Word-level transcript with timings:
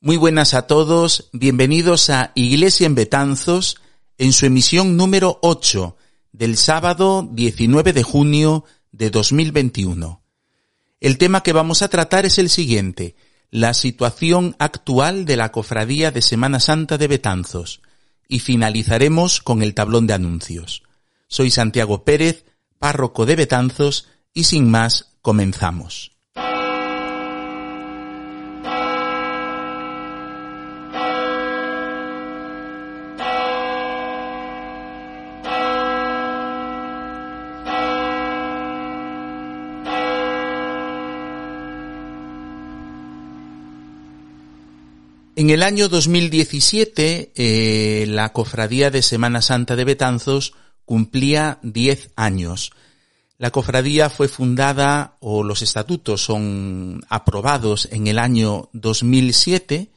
Muy 0.00 0.16
buenas 0.16 0.54
a 0.54 0.68
todos, 0.68 1.28
bienvenidos 1.32 2.08
a 2.08 2.30
Iglesia 2.36 2.86
en 2.86 2.94
Betanzos 2.94 3.80
en 4.16 4.32
su 4.32 4.46
emisión 4.46 4.96
número 4.96 5.40
8 5.42 5.96
del 6.30 6.56
sábado 6.56 7.28
19 7.32 7.92
de 7.92 8.04
junio 8.04 8.64
de 8.92 9.10
2021. 9.10 10.22
El 11.00 11.18
tema 11.18 11.42
que 11.42 11.52
vamos 11.52 11.82
a 11.82 11.88
tratar 11.88 12.26
es 12.26 12.38
el 12.38 12.48
siguiente, 12.48 13.16
la 13.50 13.74
situación 13.74 14.54
actual 14.60 15.24
de 15.24 15.34
la 15.36 15.50
Cofradía 15.50 16.12
de 16.12 16.22
Semana 16.22 16.60
Santa 16.60 16.96
de 16.96 17.08
Betanzos, 17.08 17.82
y 18.28 18.38
finalizaremos 18.38 19.40
con 19.40 19.62
el 19.62 19.74
tablón 19.74 20.06
de 20.06 20.14
anuncios. 20.14 20.84
Soy 21.26 21.50
Santiago 21.50 22.04
Pérez, 22.04 22.44
párroco 22.78 23.26
de 23.26 23.34
Betanzos, 23.34 24.06
y 24.32 24.44
sin 24.44 24.70
más, 24.70 25.16
comenzamos. 25.22 26.17
En 45.38 45.50
el 45.50 45.62
año 45.62 45.88
2017, 45.88 47.30
eh, 47.36 48.06
la 48.08 48.32
Cofradía 48.32 48.90
de 48.90 49.02
Semana 49.02 49.40
Santa 49.40 49.76
de 49.76 49.84
Betanzos 49.84 50.52
cumplía 50.84 51.60
10 51.62 52.10
años. 52.16 52.72
La 53.36 53.52
cofradía 53.52 54.10
fue 54.10 54.26
fundada 54.26 55.16
o 55.20 55.44
los 55.44 55.62
estatutos 55.62 56.24
son 56.24 57.02
aprobados 57.08 57.88
en 57.92 58.08
el 58.08 58.18
año 58.18 58.68
2007. 58.72 59.92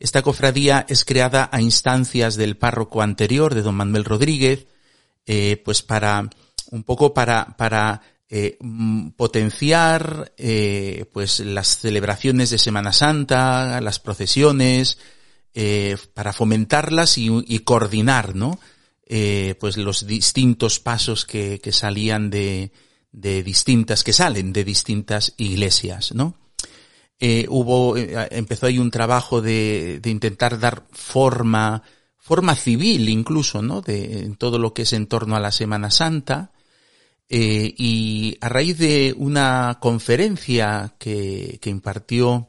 Esta 0.00 0.20
cofradía 0.20 0.84
es 0.86 1.06
creada 1.06 1.48
a 1.50 1.62
instancias 1.62 2.36
del 2.36 2.58
párroco 2.58 3.00
anterior 3.00 3.54
de 3.54 3.62
don 3.62 3.76
Manuel 3.76 4.04
Rodríguez, 4.04 4.66
eh, 5.24 5.62
pues 5.64 5.80
para 5.80 6.28
un 6.70 6.82
poco 6.82 7.14
para 7.14 7.56
para 7.56 8.02
eh, 8.28 8.56
mm, 8.60 9.10
potenciar 9.10 10.32
eh, 10.36 11.06
pues 11.12 11.40
las 11.40 11.78
celebraciones 11.78 12.50
de 12.50 12.58
Semana 12.58 12.92
Santa, 12.92 13.80
las 13.80 13.98
procesiones, 13.98 14.98
eh, 15.54 15.96
para 16.14 16.32
fomentarlas 16.32 17.16
y, 17.16 17.58
coordinar, 17.60 18.34
¿no? 18.34 18.58
Eh, 19.06 19.54
pues 19.60 19.76
los 19.76 20.06
distintos 20.06 20.80
pasos 20.80 21.24
que, 21.26 21.60
que 21.60 21.70
salían 21.70 22.30
de, 22.30 22.72
de, 23.12 23.42
distintas, 23.42 24.02
que 24.02 24.12
salen 24.12 24.52
de 24.52 24.64
distintas 24.64 25.34
iglesias, 25.36 26.12
¿no? 26.12 26.36
Eh, 27.20 27.46
hubo, 27.48 27.96
eh, 27.96 28.28
empezó 28.32 28.66
ahí 28.66 28.78
un 28.78 28.90
trabajo 28.90 29.40
de, 29.40 30.00
de, 30.02 30.10
intentar 30.10 30.58
dar 30.58 30.86
forma, 30.90 31.82
forma 32.18 32.56
civil 32.56 33.08
incluso, 33.08 33.62
¿no? 33.62 33.80
De 33.80 34.20
en 34.20 34.34
todo 34.34 34.58
lo 34.58 34.74
que 34.74 34.82
es 34.82 34.92
en 34.92 35.06
torno 35.06 35.36
a 35.36 35.40
la 35.40 35.52
Semana 35.52 35.90
Santa. 35.90 36.50
Eh, 37.28 37.74
y 37.76 38.36
a 38.40 38.48
raíz 38.48 38.78
de 38.78 39.14
una 39.16 39.78
conferencia 39.80 40.94
que, 40.98 41.58
impartió 41.64 42.48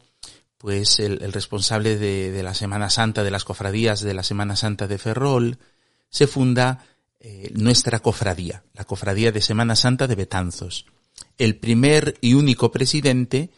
pues 0.57 0.99
el, 0.99 1.31
responsable 1.31 1.97
de, 1.97 2.43
la 2.43 2.53
Semana 2.53 2.89
Santa, 2.89 3.23
de 3.23 3.31
las 3.31 3.45
cofradías 3.45 4.01
de 4.01 4.13
la 4.13 4.23
Semana 4.23 4.55
Santa 4.55 4.87
de 4.87 4.97
Ferrol, 4.97 5.59
se 6.09 6.27
funda 6.27 6.85
eh, 7.19 7.51
nuestra 7.53 7.99
cofradía, 7.99 8.63
la 8.73 8.83
cofradía 8.83 9.31
de 9.31 9.41
Semana 9.41 9.75
Santa 9.75 10.07
de 10.07 10.15
Betanzos. 10.15 10.85
El 11.37 11.57
primer 11.57 12.15
y 12.19 12.33
único 12.33 12.71
presidente 12.71 13.51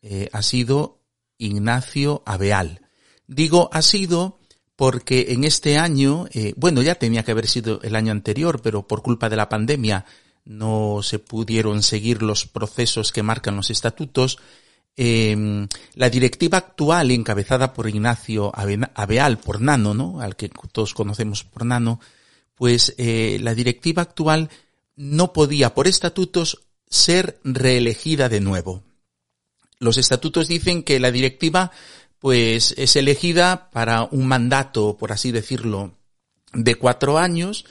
eh, 0.00 0.28
ha 0.32 0.42
sido 0.42 1.00
Ignacio 1.36 2.22
Abeal. 2.24 2.80
Digo 3.26 3.68
ha 3.72 3.82
sido 3.82 4.38
porque 4.76 5.26
en 5.28 5.44
este 5.44 5.78
año, 5.78 6.26
bueno, 6.56 6.82
ya 6.82 6.96
tenía 6.96 7.22
que 7.22 7.30
haber 7.30 7.46
sido 7.46 7.80
el 7.82 7.94
año 7.94 8.10
anterior, 8.10 8.62
pero 8.62 8.86
por 8.86 9.02
culpa 9.02 9.28
de 9.28 9.36
la 9.36 9.48
pandemia 9.48 10.06
no 10.44 11.00
se 11.02 11.18
pudieron 11.18 11.82
seguir 11.82 12.22
los 12.22 12.46
procesos 12.46 13.12
que 13.12 13.22
marcan 13.22 13.56
los 13.56 13.70
estatutos. 13.70 14.38
Eh, 14.96 15.66
la 15.94 16.10
directiva 16.10 16.58
actual, 16.58 17.10
encabezada 17.10 17.72
por 17.72 17.88
Ignacio 17.88 18.52
Abeal, 18.54 19.38
por 19.38 19.60
Nano, 19.60 19.94
¿no? 19.94 20.20
Al 20.20 20.36
que 20.36 20.50
todos 20.72 20.94
conocemos 20.94 21.44
por 21.44 21.64
Nano, 21.64 22.00
pues 22.54 22.94
eh, 22.98 23.38
la 23.40 23.54
directiva 23.54 24.02
actual 24.02 24.50
no 24.96 25.32
podía, 25.32 25.74
por 25.74 25.88
estatutos, 25.88 26.60
ser 26.88 27.40
reelegida 27.42 28.28
de 28.28 28.40
nuevo. 28.40 28.82
Los 29.78 29.96
estatutos 29.96 30.46
dicen 30.46 30.82
que 30.82 31.00
la 31.00 31.10
directiva, 31.10 31.72
pues, 32.18 32.74
es 32.76 32.94
elegida 32.96 33.70
para 33.70 34.04
un 34.04 34.26
mandato, 34.26 34.96
por 34.96 35.10
así 35.10 35.32
decirlo, 35.32 35.94
de 36.52 36.74
cuatro 36.74 37.18
años, 37.18 37.64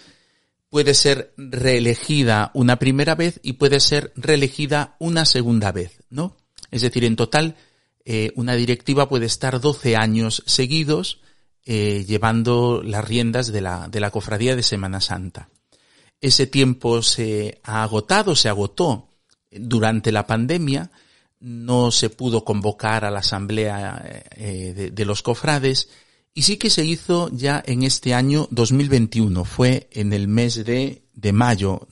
puede 0.71 0.93
ser 0.93 1.33
reelegida 1.35 2.49
una 2.53 2.79
primera 2.79 3.13
vez 3.13 3.41
y 3.43 3.53
puede 3.53 3.81
ser 3.81 4.13
reelegida 4.15 4.95
una 4.99 5.25
segunda 5.25 5.73
vez, 5.73 6.01
¿no? 6.09 6.37
Es 6.71 6.81
decir, 6.81 7.03
en 7.03 7.17
total, 7.17 7.57
eh, 8.05 8.31
una 8.35 8.55
directiva 8.55 9.09
puede 9.09 9.25
estar 9.25 9.59
12 9.59 9.97
años 9.97 10.43
seguidos 10.47 11.19
eh, 11.65 12.05
llevando 12.07 12.81
las 12.83 13.05
riendas 13.05 13.51
de 13.51 13.59
la, 13.59 13.89
de 13.89 13.99
la 13.99 14.11
cofradía 14.11 14.55
de 14.55 14.63
Semana 14.63 15.01
Santa. 15.01 15.49
Ese 16.21 16.47
tiempo 16.47 17.01
se 17.01 17.59
ha 17.63 17.83
agotado, 17.83 18.33
se 18.33 18.47
agotó 18.47 19.09
durante 19.51 20.13
la 20.13 20.25
pandemia, 20.25 20.89
no 21.41 21.91
se 21.91 22.09
pudo 22.09 22.45
convocar 22.45 23.03
a 23.03 23.11
la 23.11 23.19
asamblea 23.19 24.23
eh, 24.37 24.73
de, 24.73 24.91
de, 24.91 25.05
los 25.05 25.21
cofrades 25.21 25.89
y 26.33 26.43
sí 26.43 26.57
que 26.57 26.69
se 26.69 26.85
hizo 26.85 27.29
ya 27.31 27.61
en 27.65 27.83
este 27.83 28.13
año 28.13 28.47
2021, 28.51 29.43
fue 29.43 29.89
en 29.91 30.13
el 30.13 30.27
mes 30.27 30.63
de, 30.63 31.03
de 31.13 31.33
mayo, 31.33 31.87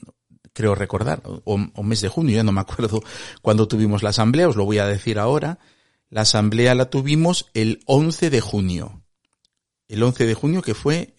creo 0.52 0.74
recordar, 0.74 1.22
o, 1.44 1.82
mes 1.82 2.00
de 2.00 2.08
junio, 2.08 2.36
ya 2.36 2.44
no 2.44 2.52
me 2.52 2.60
acuerdo 2.60 3.02
cuando 3.42 3.68
tuvimos 3.68 4.02
la 4.02 4.10
asamblea, 4.10 4.48
os 4.48 4.56
lo 4.56 4.64
voy 4.64 4.78
a 4.78 4.86
decir 4.86 5.18
ahora. 5.18 5.58
La 6.08 6.22
asamblea 6.22 6.74
la 6.74 6.90
tuvimos 6.90 7.50
el 7.54 7.82
11 7.86 8.30
de 8.30 8.40
junio. 8.40 9.02
El 9.86 10.02
11 10.02 10.26
de 10.26 10.34
junio 10.34 10.62
que 10.62 10.74
fue, 10.74 11.14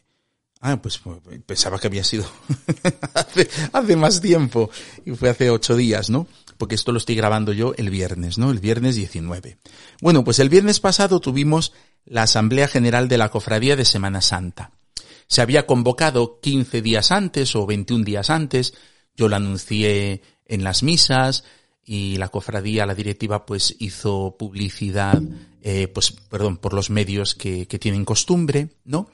ah, 0.59 0.81
pues 0.81 0.99
pensaba 1.45 1.79
que 1.79 1.87
había 1.87 2.03
sido 2.03 2.25
hace, 3.13 3.49
hace 3.71 3.95
más 3.95 4.19
tiempo, 4.19 4.69
y 5.05 5.11
fue 5.11 5.29
hace 5.29 5.49
ocho 5.49 5.75
días, 5.75 6.09
¿no? 6.09 6.27
Porque 6.57 6.75
esto 6.75 6.91
lo 6.91 6.97
estoy 6.97 7.15
grabando 7.15 7.53
yo 7.53 7.73
el 7.77 7.89
viernes, 7.89 8.37
¿no? 8.37 8.51
El 8.51 8.59
viernes 8.59 8.95
19. 8.95 9.57
Bueno, 10.01 10.23
pues 10.23 10.39
el 10.39 10.49
viernes 10.49 10.79
pasado 10.79 11.19
tuvimos 11.19 11.71
la 12.05 12.23
Asamblea 12.23 12.67
General 12.67 13.07
de 13.07 13.17
la 13.17 13.29
Cofradía 13.29 13.75
de 13.75 13.85
Semana 13.85 14.21
Santa. 14.21 14.71
Se 15.27 15.41
había 15.41 15.65
convocado 15.65 16.39
15 16.41 16.81
días 16.81 17.11
antes 17.11 17.55
o 17.55 17.65
21 17.65 18.03
días 18.03 18.29
antes, 18.29 18.73
yo 19.15 19.29
lo 19.29 19.35
anuncié 19.35 20.21
en 20.45 20.63
las 20.63 20.83
misas 20.83 21.45
y 21.85 22.17
la 22.17 22.29
cofradía, 22.29 22.85
la 22.85 22.95
directiva, 22.95 23.45
pues 23.45 23.75
hizo 23.79 24.35
publicidad, 24.37 25.21
eh, 25.61 25.87
pues, 25.87 26.11
perdón, 26.11 26.57
por 26.57 26.73
los 26.73 26.89
medios 26.89 27.35
que, 27.35 27.67
que 27.67 27.79
tienen 27.79 28.05
costumbre, 28.05 28.69
¿no? 28.83 29.09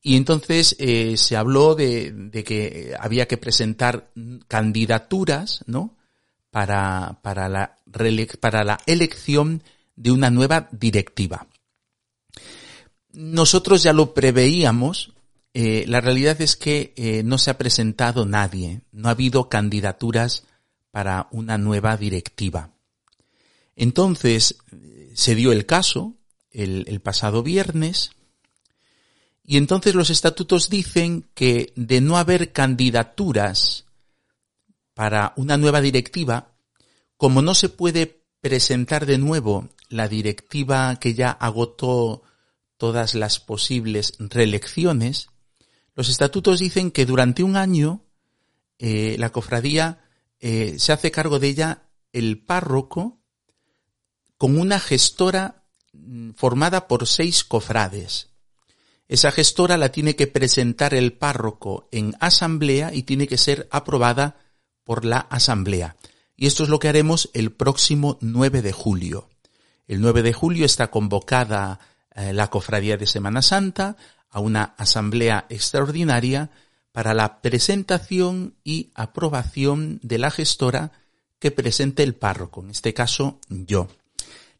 Y 0.00 0.16
entonces 0.16 0.76
eh, 0.78 1.16
se 1.16 1.36
habló 1.36 1.74
de, 1.74 2.12
de, 2.12 2.44
que 2.44 2.94
había 2.98 3.26
que 3.26 3.36
presentar 3.36 4.10
candidaturas, 4.46 5.64
¿no? 5.66 5.96
Para, 6.50 7.18
para, 7.22 7.48
la, 7.48 7.78
para 8.40 8.64
la 8.64 8.78
elección 8.86 9.62
de 9.96 10.12
una 10.12 10.30
nueva 10.30 10.68
directiva. 10.70 11.46
Nosotros 13.20 13.82
ya 13.82 13.92
lo 13.92 14.14
preveíamos 14.14 15.12
eh, 15.54 15.86
la 15.88 16.00
realidad 16.00 16.40
es 16.40 16.54
que 16.54 16.92
eh, 16.94 17.22
no 17.24 17.36
se 17.36 17.50
ha 17.50 17.58
presentado 17.58 18.26
nadie, 18.26 18.82
no 18.92 19.08
ha 19.08 19.12
habido 19.12 19.48
candidaturas 19.48 20.44
para 20.92 21.26
una 21.32 21.58
nueva 21.58 21.96
directiva. 21.96 22.70
Entonces, 23.74 24.58
se 25.14 25.34
dio 25.34 25.50
el 25.50 25.66
caso 25.66 26.14
el 26.52 27.00
pasado 27.00 27.42
viernes 27.42 28.12
y 29.44 29.56
entonces 29.56 29.94
los 29.94 30.10
estatutos 30.10 30.70
dicen 30.70 31.26
que 31.34 31.72
de 31.74 32.00
no 32.00 32.18
haber 32.18 32.52
candidaturas 32.52 33.86
para 34.94 35.32
una 35.36 35.56
nueva 35.56 35.80
directiva, 35.80 36.52
como 37.16 37.42
no 37.42 37.54
se 37.54 37.68
puede 37.68 38.22
presentar 38.40 39.06
de 39.06 39.18
nuevo 39.18 39.70
la 39.88 40.06
directiva 40.06 40.96
que 41.00 41.14
ya 41.14 41.30
agotó 41.30 42.22
todas 42.78 43.14
las 43.14 43.40
posibles 43.40 44.14
reelecciones, 44.18 45.28
los 45.94 46.08
estatutos 46.08 46.60
dicen 46.60 46.90
que 46.90 47.04
durante 47.04 47.42
un 47.42 47.56
año 47.56 48.04
eh, 48.78 49.16
la 49.18 49.30
cofradía 49.30 50.00
eh, 50.40 50.76
se 50.78 50.92
hace 50.92 51.10
cargo 51.10 51.38
de 51.38 51.48
ella 51.48 51.82
el 52.12 52.38
párroco 52.38 53.18
con 54.36 54.58
una 54.58 54.78
gestora 54.78 55.64
mm, 55.92 56.30
formada 56.30 56.86
por 56.86 57.06
seis 57.06 57.44
cofrades. 57.44 58.28
Esa 59.08 59.32
gestora 59.32 59.76
la 59.76 59.90
tiene 59.90 60.14
que 60.14 60.26
presentar 60.26 60.94
el 60.94 61.14
párroco 61.14 61.88
en 61.90 62.14
asamblea 62.20 62.94
y 62.94 63.02
tiene 63.02 63.26
que 63.26 63.38
ser 63.38 63.66
aprobada 63.70 64.36
por 64.84 65.04
la 65.04 65.18
asamblea. 65.18 65.96
Y 66.36 66.46
esto 66.46 66.62
es 66.62 66.68
lo 66.68 66.78
que 66.78 66.88
haremos 66.88 67.30
el 67.32 67.50
próximo 67.50 68.18
9 68.20 68.62
de 68.62 68.72
julio. 68.72 69.28
El 69.88 70.00
9 70.00 70.22
de 70.22 70.32
julio 70.32 70.64
está 70.64 70.90
convocada 70.90 71.80
eh, 72.18 72.32
la 72.32 72.48
cofradía 72.50 72.96
de 72.96 73.06
Semana 73.06 73.42
Santa 73.42 73.96
a 74.30 74.40
una 74.40 74.74
asamblea 74.76 75.46
extraordinaria 75.48 76.50
para 76.90 77.14
la 77.14 77.40
presentación 77.40 78.56
y 78.64 78.90
aprobación 78.94 80.00
de 80.02 80.18
la 80.18 80.30
gestora 80.30 80.90
que 81.38 81.52
presente 81.52 82.02
el 82.02 82.16
párroco, 82.16 82.60
en 82.60 82.70
este 82.70 82.92
caso 82.92 83.38
yo. 83.48 83.88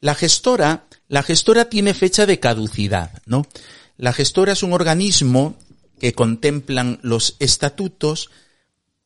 La 0.00 0.14
gestora, 0.14 0.84
la 1.08 1.25
gestora 1.25 1.69
tiene 1.69 1.94
fecha 1.94 2.26
de 2.26 2.38
caducidad, 2.38 3.22
¿no? 3.26 3.44
La 3.96 4.12
gestora 4.12 4.52
es 4.52 4.62
un 4.62 4.72
organismo 4.72 5.56
que 5.99 6.12
contemplan 6.12 7.00
los 7.02 7.34
estatutos 7.40 8.31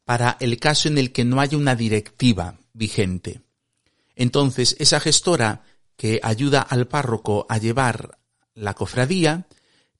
para 0.04 0.36
el 0.40 0.58
caso 0.58 0.88
en 0.88 0.98
el 0.98 1.12
que 1.12 1.24
no 1.24 1.40
haya 1.40 1.56
una 1.56 1.74
directiva 1.74 2.58
vigente. 2.74 3.40
Entonces, 4.14 4.76
esa 4.78 5.00
gestora 5.00 5.62
que 5.96 6.20
ayuda 6.22 6.60
al 6.60 6.86
párroco 6.86 7.46
a 7.48 7.56
llevar 7.56 8.18
la 8.54 8.74
cofradía 8.74 9.46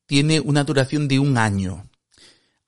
tiene 0.07 0.41
una 0.41 0.65
duración 0.65 1.09
de 1.09 1.19
un 1.19 1.39
año. 1.39 1.89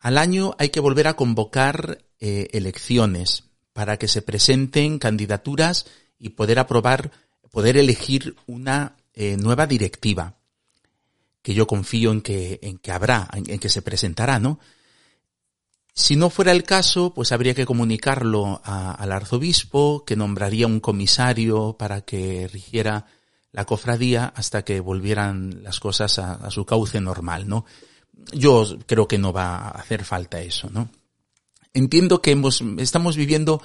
Al 0.00 0.18
año 0.18 0.54
hay 0.58 0.68
que 0.68 0.80
volver 0.80 1.08
a 1.08 1.14
convocar 1.14 2.04
eh, 2.20 2.48
elecciones 2.52 3.44
para 3.72 3.96
que 3.98 4.08
se 4.08 4.22
presenten 4.22 4.98
candidaturas 4.98 5.86
y 6.18 6.30
poder 6.30 6.58
aprobar, 6.58 7.10
poder 7.50 7.76
elegir 7.76 8.36
una 8.46 8.96
eh, 9.14 9.36
nueva 9.36 9.66
directiva, 9.66 10.36
que 11.42 11.54
yo 11.54 11.66
confío 11.66 12.12
en 12.12 12.20
que, 12.22 12.58
habrá, 12.90 13.28
en, 13.34 13.58
que 13.58 13.68
se 13.68 13.82
presentará, 13.82 14.38
¿no? 14.38 14.58
Si 15.92 16.16
no 16.16 16.30
fuera 16.30 16.52
el 16.52 16.64
caso, 16.64 17.14
pues 17.14 17.30
habría 17.30 17.54
que 17.54 17.66
comunicarlo 17.66 18.60
al 18.64 19.12
arzobispo, 19.12 20.04
que 20.04 20.16
nombraría 20.16 20.66
un 20.66 20.80
comisario 20.80 21.76
para 21.78 22.00
que 22.00 22.48
rigiera 22.48 23.06
la 23.54 23.64
cofradía 23.64 24.32
hasta 24.34 24.64
que 24.64 24.80
volvieran 24.80 25.62
las 25.62 25.78
cosas 25.78 26.18
a, 26.18 26.50
su 26.50 26.66
cauce 26.66 27.00
normal, 27.00 27.48
¿no? 27.48 27.64
Yo 28.32 28.66
creo 28.86 29.06
que 29.06 29.16
no 29.16 29.32
va 29.32 29.56
a 29.56 29.68
hacer 29.68 30.04
falta 30.04 30.40
eso, 30.40 30.68
¿no? 30.70 30.90
Entiendo 31.72 32.20
que 32.20 32.32
hemos, 32.32 32.62
estamos 32.78 33.16
viviendo 33.16 33.62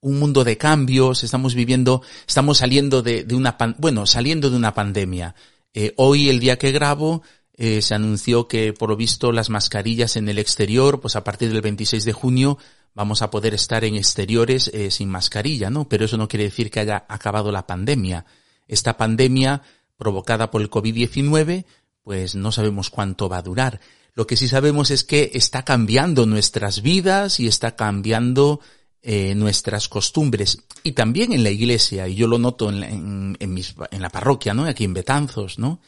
un 0.00 0.20
mundo 0.20 0.44
de 0.44 0.56
cambios, 0.58 1.24
estamos 1.24 1.56
viviendo, 1.56 2.02
estamos 2.26 2.58
saliendo 2.58 3.02
de, 3.02 3.26
una, 3.32 3.56
bueno, 3.78 4.06
saliendo 4.06 4.48
de 4.48 4.56
una 4.56 4.74
pandemia. 4.74 5.34
Eh, 5.74 5.92
hoy, 5.96 6.28
el 6.28 6.38
día 6.38 6.56
que 6.56 6.70
grabo, 6.70 7.22
eh, 7.54 7.82
se 7.82 7.96
anunció 7.96 8.46
que 8.46 8.72
por 8.72 8.90
lo 8.90 8.96
visto 8.96 9.32
las 9.32 9.50
mascarillas 9.50 10.14
en 10.14 10.28
el 10.28 10.38
exterior, 10.38 11.00
pues 11.00 11.16
a 11.16 11.24
partir 11.24 11.52
del 11.52 11.62
26 11.62 12.04
de 12.04 12.12
junio 12.12 12.58
vamos 12.94 13.22
a 13.22 13.30
poder 13.30 13.54
estar 13.54 13.82
en 13.84 13.96
exteriores 13.96 14.68
eh, 14.72 14.92
sin 14.92 15.08
mascarilla, 15.08 15.68
¿no? 15.68 15.88
Pero 15.88 16.04
eso 16.04 16.16
no 16.16 16.28
quiere 16.28 16.44
decir 16.44 16.70
que 16.70 16.80
haya 16.80 17.04
acabado 17.08 17.50
la 17.50 17.66
pandemia. 17.66 18.24
Esta 18.68 18.96
pandemia 18.96 19.62
provocada 19.96 20.50
por 20.50 20.62
el 20.62 20.70
COVID-19, 20.70 21.64
pues 22.02 22.34
no 22.34 22.52
sabemos 22.52 22.90
cuánto 22.90 23.28
va 23.28 23.38
a 23.38 23.42
durar. 23.42 23.80
Lo 24.14 24.26
que 24.26 24.36
sí 24.36 24.48
sabemos 24.48 24.90
es 24.90 25.04
que 25.04 25.30
está 25.34 25.64
cambiando 25.64 26.26
nuestras 26.26 26.82
vidas 26.82 27.40
y 27.40 27.46
está 27.46 27.76
cambiando 27.76 28.60
eh, 29.02 29.34
nuestras 29.34 29.88
costumbres. 29.88 30.64
Y 30.82 30.92
también 30.92 31.32
en 31.32 31.42
la 31.42 31.50
iglesia, 31.50 32.06
y 32.08 32.14
yo 32.14 32.28
lo 32.28 32.38
noto 32.38 32.68
en, 32.70 32.82
en, 32.82 33.36
en, 33.40 33.64
en 33.90 34.02
la 34.02 34.10
parroquia, 34.10 34.54
¿no? 34.54 34.64
Aquí 34.64 34.84
en 34.84 34.94
Betanzos, 34.94 35.58
¿no? 35.58 35.80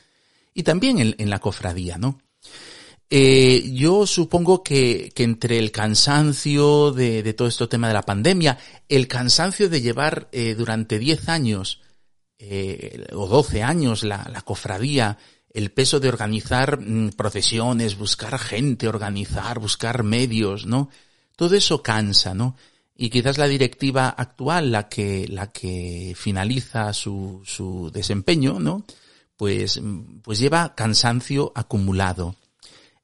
Y 0.54 0.62
también 0.62 0.98
en, 0.98 1.14
en 1.18 1.30
la 1.30 1.38
cofradía, 1.38 1.98
¿no? 1.98 2.18
Eh, 3.10 3.70
yo 3.72 4.06
supongo 4.06 4.62
que, 4.62 5.12
que, 5.14 5.22
entre 5.22 5.58
el 5.58 5.70
cansancio 5.70 6.90
de, 6.90 7.22
de, 7.22 7.34
todo 7.34 7.46
este 7.46 7.66
tema 7.68 7.86
de 7.86 7.94
la 7.94 8.02
pandemia, 8.02 8.58
el 8.88 9.06
cansancio 9.06 9.68
de 9.68 9.82
llevar 9.82 10.28
eh, 10.32 10.54
durante 10.56 10.98
10 10.98 11.28
años 11.28 11.80
eh, 12.38 13.06
o 13.12 13.26
12 13.26 13.62
años 13.62 14.02
la, 14.02 14.28
la, 14.32 14.42
cofradía, 14.42 15.18
el 15.50 15.70
peso 15.70 16.00
de 16.00 16.08
organizar 16.08 16.80
mm, 16.80 17.10
procesiones, 17.10 17.96
buscar 17.96 18.38
gente, 18.38 18.88
organizar, 18.88 19.58
buscar 19.58 20.02
medios, 20.02 20.66
¿no? 20.66 20.90
Todo 21.36 21.54
eso 21.54 21.82
cansa, 21.82 22.34
¿no? 22.34 22.56
Y 22.96 23.10
quizás 23.10 23.38
la 23.38 23.48
directiva 23.48 24.08
actual, 24.08 24.70
la 24.70 24.88
que, 24.88 25.26
la 25.28 25.50
que 25.50 26.14
finaliza 26.16 26.92
su, 26.92 27.42
su 27.44 27.90
desempeño, 27.92 28.60
¿no? 28.60 28.84
Pues, 29.36 29.80
pues 30.22 30.38
lleva 30.38 30.74
cansancio 30.76 31.52
acumulado. 31.56 32.36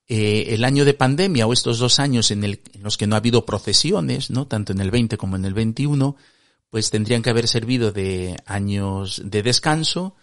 Eh, 0.06 0.54
el 0.54 0.64
año 0.64 0.84
de 0.84 0.94
pandemia 0.94 1.46
o 1.46 1.52
estos 1.52 1.78
dos 1.78 2.00
años 2.00 2.30
en, 2.30 2.44
el, 2.44 2.60
en 2.72 2.82
los 2.82 2.96
que 2.96 3.06
no 3.06 3.14
ha 3.14 3.18
habido 3.18 3.46
procesiones, 3.46 4.30
¿no? 4.30 4.46
Tanto 4.46 4.72
en 4.72 4.80
el 4.80 4.90
20 4.90 5.16
como 5.16 5.36
en 5.36 5.44
el 5.44 5.54
21, 5.54 6.16
pues 6.70 6.90
tendrían 6.90 7.22
que 7.22 7.30
haber 7.30 7.48
servido 7.48 7.92
de 7.92 8.36
años 8.46 9.20
de 9.24 9.42
descanso, 9.42 10.14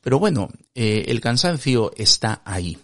pero 0.00 0.18
bueno, 0.18 0.50
eh, 0.74 1.04
el 1.08 1.20
cansancio 1.20 1.92
está 1.96 2.42
ahí. 2.44 2.78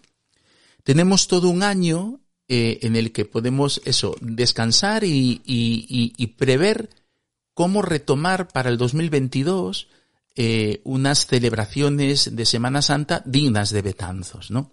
Tenemos 0.84 1.28
todo 1.28 1.48
un 1.48 1.62
año 1.62 2.20
eh, 2.48 2.78
en 2.82 2.96
el 2.96 3.12
que 3.12 3.24
podemos 3.24 3.82
eso, 3.84 4.16
descansar 4.20 5.04
y, 5.04 5.42
y, 5.44 6.12
y, 6.16 6.26
prever 6.28 6.90
cómo 7.54 7.82
retomar 7.82 8.48
para 8.48 8.70
el 8.70 8.78
2022 8.78 9.88
eh, 10.34 10.80
unas 10.84 11.26
celebraciones 11.26 12.34
de 12.34 12.46
Semana 12.46 12.82
Santa 12.82 13.22
dignas 13.26 13.70
de 13.70 13.82
Betanzos, 13.82 14.50
¿no? 14.50 14.72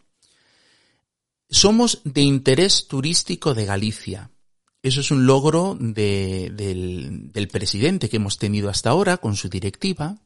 Somos 1.50 2.01
de 2.04 2.22
interés 2.22 2.88
turístico 2.88 3.54
de 3.54 3.66
Galicia. 3.66 4.31
Eso 4.83 5.01
es 5.01 5.12
un 5.12 5.25
logro 5.25 5.75
de, 5.79 6.51
del, 6.53 7.47
presidente 7.47 8.09
que 8.09 8.18
hemos 8.18 8.38
tenido 8.38 8.69
hasta 8.69 8.91
ahora 8.91 9.18
con 9.18 9.35
su 9.35 9.50
directiva, 9.50 10.18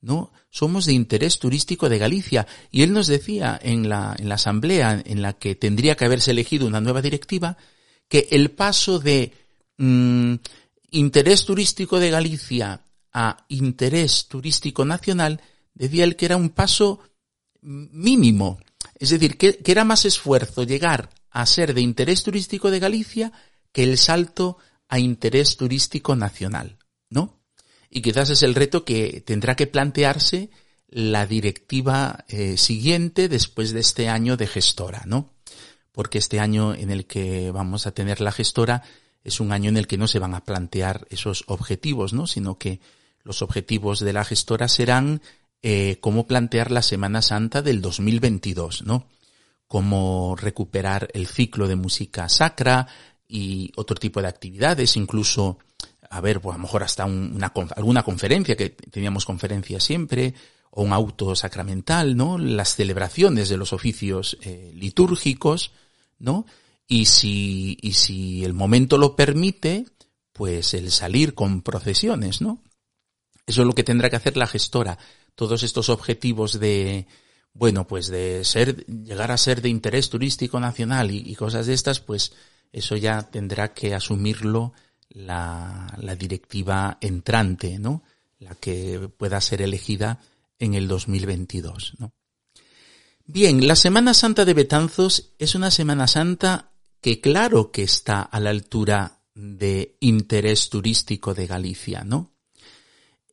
¿no? 0.00 0.32
Somos 0.50 0.86
de 0.86 0.94
interés 0.94 1.38
turístico 1.38 1.88
de 1.88 1.98
Galicia. 1.98 2.46
Y 2.70 2.82
él 2.82 2.92
nos 2.92 3.06
decía 3.06 3.58
en 3.62 3.88
la, 3.88 4.16
en 4.18 4.28
la 4.28 4.36
asamblea 4.36 5.02
en 5.04 5.22
la 5.22 5.34
que 5.34 5.54
tendría 5.54 5.94
que 5.94 6.06
haberse 6.06 6.30
elegido 6.30 6.66
una 6.66 6.80
nueva 6.80 7.02
directiva, 7.02 7.58
que 8.08 8.28
el 8.30 8.50
paso 8.50 8.98
de 8.98 9.32
mmm, 9.76 10.34
interés 10.90 11.44
turístico 11.44 12.00
de 12.00 12.10
Galicia 12.10 12.80
a 13.12 13.44
interés 13.48 14.26
turístico 14.28 14.84
nacional, 14.84 15.40
decía 15.74 16.04
él 16.04 16.16
que 16.16 16.26
era 16.26 16.36
un 16.36 16.50
paso 16.50 17.00
mínimo. 17.60 18.58
Es 18.94 19.10
decir, 19.10 19.36
que 19.36 19.60
era 19.64 19.84
más 19.84 20.06
esfuerzo 20.06 20.64
llegar 20.64 21.10
a 21.30 21.44
ser 21.46 21.74
de 21.74 21.82
interés 21.82 22.22
turístico 22.22 22.70
de 22.70 22.80
Galicia 22.80 23.32
que 23.72 23.82
el 23.84 23.98
salto 23.98 24.58
a 24.88 24.98
interés 24.98 25.56
turístico 25.56 26.16
nacional, 26.16 26.78
¿no? 27.10 27.38
Y 27.90 28.02
quizás 28.02 28.30
es 28.30 28.42
el 28.42 28.54
reto 28.54 28.84
que 28.84 29.22
tendrá 29.24 29.56
que 29.56 29.66
plantearse 29.66 30.50
la 30.88 31.26
directiva 31.26 32.24
eh, 32.28 32.56
siguiente 32.56 33.28
después 33.28 33.72
de 33.72 33.80
este 33.80 34.08
año 34.08 34.36
de 34.36 34.46
gestora, 34.46 35.02
¿no? 35.06 35.30
Porque 35.92 36.18
este 36.18 36.40
año 36.40 36.74
en 36.74 36.90
el 36.90 37.06
que 37.06 37.50
vamos 37.50 37.86
a 37.86 37.92
tener 37.92 38.20
la 38.20 38.32
gestora 38.32 38.82
es 39.24 39.40
un 39.40 39.52
año 39.52 39.68
en 39.68 39.76
el 39.76 39.86
que 39.86 39.98
no 39.98 40.06
se 40.06 40.18
van 40.18 40.34
a 40.34 40.44
plantear 40.44 41.06
esos 41.10 41.44
objetivos, 41.46 42.12
¿no? 42.12 42.26
Sino 42.26 42.58
que 42.58 42.80
los 43.22 43.42
objetivos 43.42 44.00
de 44.00 44.12
la 44.12 44.24
gestora 44.24 44.68
serán 44.68 45.20
eh, 45.62 45.98
cómo 46.00 46.26
plantear 46.26 46.70
la 46.70 46.82
Semana 46.82 47.20
Santa 47.20 47.62
del 47.62 47.82
2022, 47.82 48.84
¿no? 48.84 49.06
Cómo 49.66 50.36
recuperar 50.36 51.08
el 51.12 51.26
ciclo 51.26 51.68
de 51.68 51.76
música 51.76 52.28
sacra, 52.28 52.86
y 53.28 53.70
otro 53.76 53.96
tipo 53.96 54.22
de 54.22 54.28
actividades, 54.28 54.96
incluso, 54.96 55.58
a 56.08 56.20
ver, 56.22 56.40
pues 56.40 56.54
a 56.54 56.56
lo 56.56 56.62
mejor 56.62 56.82
hasta 56.82 57.04
una, 57.04 57.52
alguna 57.76 58.02
conferencia, 58.02 58.56
que 58.56 58.70
teníamos 58.70 59.26
conferencias 59.26 59.84
siempre, 59.84 60.34
o 60.70 60.82
un 60.82 60.92
auto 60.92 61.36
sacramental, 61.36 62.16
¿no? 62.16 62.38
Las 62.38 62.74
celebraciones 62.74 63.50
de 63.50 63.58
los 63.58 63.72
oficios 63.74 64.38
eh, 64.40 64.72
litúrgicos, 64.74 65.72
¿no? 66.18 66.46
Y 66.86 67.04
si, 67.04 67.76
y 67.82 67.92
si 67.92 68.44
el 68.44 68.54
momento 68.54 68.96
lo 68.96 69.14
permite, 69.14 69.84
pues 70.32 70.72
el 70.72 70.90
salir 70.90 71.34
con 71.34 71.60
procesiones, 71.62 72.40
¿no? 72.40 72.62
Eso 73.46 73.62
es 73.62 73.66
lo 73.66 73.74
que 73.74 73.84
tendrá 73.84 74.08
que 74.08 74.16
hacer 74.16 74.36
la 74.36 74.46
gestora. 74.46 74.98
Todos 75.34 75.62
estos 75.62 75.88
objetivos 75.90 76.58
de, 76.58 77.06
bueno, 77.52 77.86
pues 77.86 78.08
de 78.08 78.44
ser, 78.44 78.86
llegar 78.86 79.30
a 79.30 79.36
ser 79.36 79.62
de 79.62 79.68
interés 79.68 80.10
turístico 80.10 80.60
nacional 80.60 81.10
y 81.10 81.34
cosas 81.34 81.66
de 81.66 81.74
estas, 81.74 82.00
pues 82.00 82.32
eso 82.72 82.96
ya 82.96 83.22
tendrá 83.22 83.72
que 83.72 83.94
asumirlo 83.94 84.72
la, 85.10 86.16
directiva 86.18 86.98
entrante, 87.00 87.78
¿no? 87.78 88.02
La 88.38 88.54
que 88.54 89.08
pueda 89.16 89.40
ser 89.40 89.62
elegida 89.62 90.20
en 90.58 90.74
el 90.74 90.88
2022, 90.88 91.94
¿no? 91.98 92.12
Bien, 93.26 93.66
la 93.66 93.76
Semana 93.76 94.14
Santa 94.14 94.44
de 94.44 94.54
Betanzos 94.54 95.34
es 95.38 95.54
una 95.54 95.70
Semana 95.70 96.06
Santa 96.06 96.72
que 97.00 97.20
claro 97.20 97.70
que 97.70 97.82
está 97.82 98.22
a 98.22 98.40
la 98.40 98.50
altura 98.50 99.20
de 99.34 99.96
interés 100.00 100.70
turístico 100.70 101.34
de 101.34 101.46
Galicia, 101.46 102.04
¿no? 102.04 102.32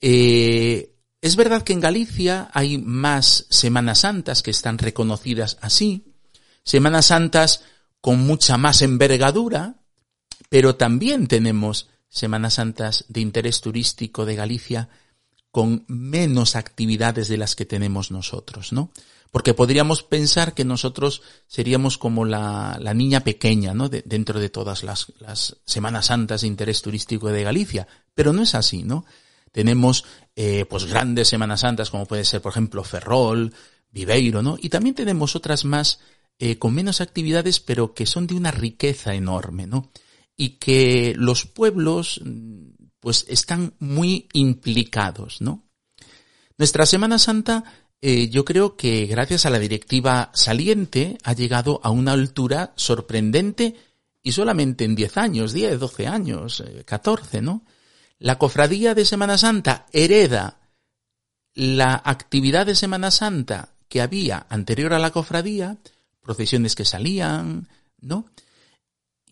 Eh, 0.02 0.96
es 1.22 1.36
verdad 1.36 1.64
que 1.64 1.74
en 1.74 1.80
Galicia 1.80 2.50
hay 2.54 2.78
más 2.78 3.48
Semanas 3.50 4.00
Santas 4.00 4.44
que 4.44 4.52
están 4.52 4.78
reconocidas 4.78 5.58
así, 5.62 6.14
Semanas 6.64 7.08
Santas 7.08 7.64
con 8.06 8.20
mucha 8.20 8.56
más 8.58 8.84
envergadura, 8.84 9.78
pero 10.50 10.76
también 10.76 11.26
tenemos 11.26 11.90
Semanas 12.08 12.54
Santas 12.54 13.06
de 13.08 13.22
interés 13.22 13.62
turístico 13.62 14.28
de 14.28 14.36
Galicia 14.36 14.90
con 15.50 15.86
menos 15.88 16.56
actividades 16.56 17.30
de 17.30 17.38
las 17.38 17.56
que 17.56 17.66
tenemos 17.66 18.12
nosotros, 18.12 18.74
¿no? 18.74 18.92
Porque 19.32 19.56
podríamos 19.56 20.04
pensar 20.04 20.54
que 20.54 20.66
nosotros 20.66 21.24
seríamos 21.48 21.98
como 21.98 22.26
la, 22.26 22.78
la 22.80 22.94
niña 22.94 23.22
pequeña, 23.22 23.74
¿no? 23.74 23.90
dentro 23.90 24.40
de 24.40 24.50
todas 24.50 24.84
las, 24.84 25.12
las 25.18 25.58
Semanas 25.66 26.06
Santas 26.06 26.42
de 26.42 26.48
interés 26.48 26.84
turístico 26.84 27.30
de 27.30 27.42
Galicia. 27.42 27.88
Pero 28.14 28.34
no 28.34 28.44
es 28.44 28.54
así, 28.54 28.84
¿no? 28.84 29.04
Tenemos, 29.52 30.06
eh, 30.36 30.68
pues 30.70 30.86
grandes 30.86 31.30
Semanas 31.30 31.62
Santas 31.62 31.90
como 31.90 32.06
puede 32.06 32.24
ser, 32.24 32.40
por 32.40 32.52
ejemplo, 32.52 32.84
Ferrol, 32.84 33.52
Viveiro, 33.90 34.44
¿no? 34.44 34.58
Y 34.62 34.70
también 34.70 34.94
tenemos 34.94 35.36
otras 35.36 35.66
más, 35.66 36.00
eh, 36.40 36.58
con 36.58 36.74
menos 36.74 37.02
actividades, 37.02 37.60
pero 37.60 37.94
que 37.94 38.06
son 38.06 38.28
de 38.28 38.36
una 38.36 38.52
riqueza 38.52 39.14
enorme, 39.14 39.68
¿no? 39.68 39.92
Y 40.36 40.58
que 40.58 41.14
los 41.16 41.46
pueblos, 41.46 42.22
pues 43.00 43.26
están 43.30 43.74
muy 43.80 44.28
implicados, 44.34 45.42
¿no? 45.42 45.64
Nuestra 46.58 46.86
Semana 46.86 47.20
Santa 47.20 47.64
eh, 48.02 48.30
yo 48.30 48.46
creo 48.46 48.76
que 48.76 49.06
gracias 49.08 49.46
a 49.46 49.50
la 49.50 49.60
directiva 49.60 50.30
saliente 50.34 51.18
ha 51.24 51.34
llegado 51.34 51.80
a 51.84 51.90
una 51.90 52.12
altura 52.12 52.74
sorprendente 52.76 53.76
y 54.22 54.32
solamente 54.32 54.86
en 54.86 54.96
10 54.96 55.18
años, 55.18 55.54
10, 55.54 55.80
12 55.80 56.08
años, 56.08 56.64
14, 56.86 57.38
eh, 57.38 57.42
¿no? 57.42 57.66
La 58.20 58.38
cofradía 58.38 58.94
de 58.94 59.06
Semana 59.06 59.38
Santa 59.38 59.88
hereda 59.92 60.60
la 61.54 62.02
actividad 62.06 62.66
de 62.66 62.76
Semana 62.76 63.12
Santa 63.12 63.70
que 63.90 64.02
había 64.02 64.46
anterior 64.50 64.94
a 64.94 65.00
la 65.00 65.12
cofradía, 65.12 65.78
procesiones 66.26 66.76
que 66.76 66.84
salían, 66.84 67.70
¿no? 68.02 68.26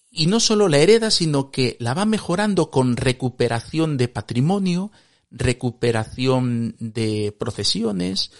Y 0.10 0.28
no 0.28 0.40
solo 0.40 0.70
la 0.70 0.78
hereda, 0.78 1.10
sino 1.10 1.50
que 1.50 1.76
la 1.80 1.96
va 1.96 2.06
mejorando 2.06 2.70
con 2.70 2.96
recuperación 2.96 3.98
de 3.98 4.08
patrimonio, 4.08 4.92
recuperación 5.32 6.76
de 6.80 7.36
procesiones, 7.38 8.32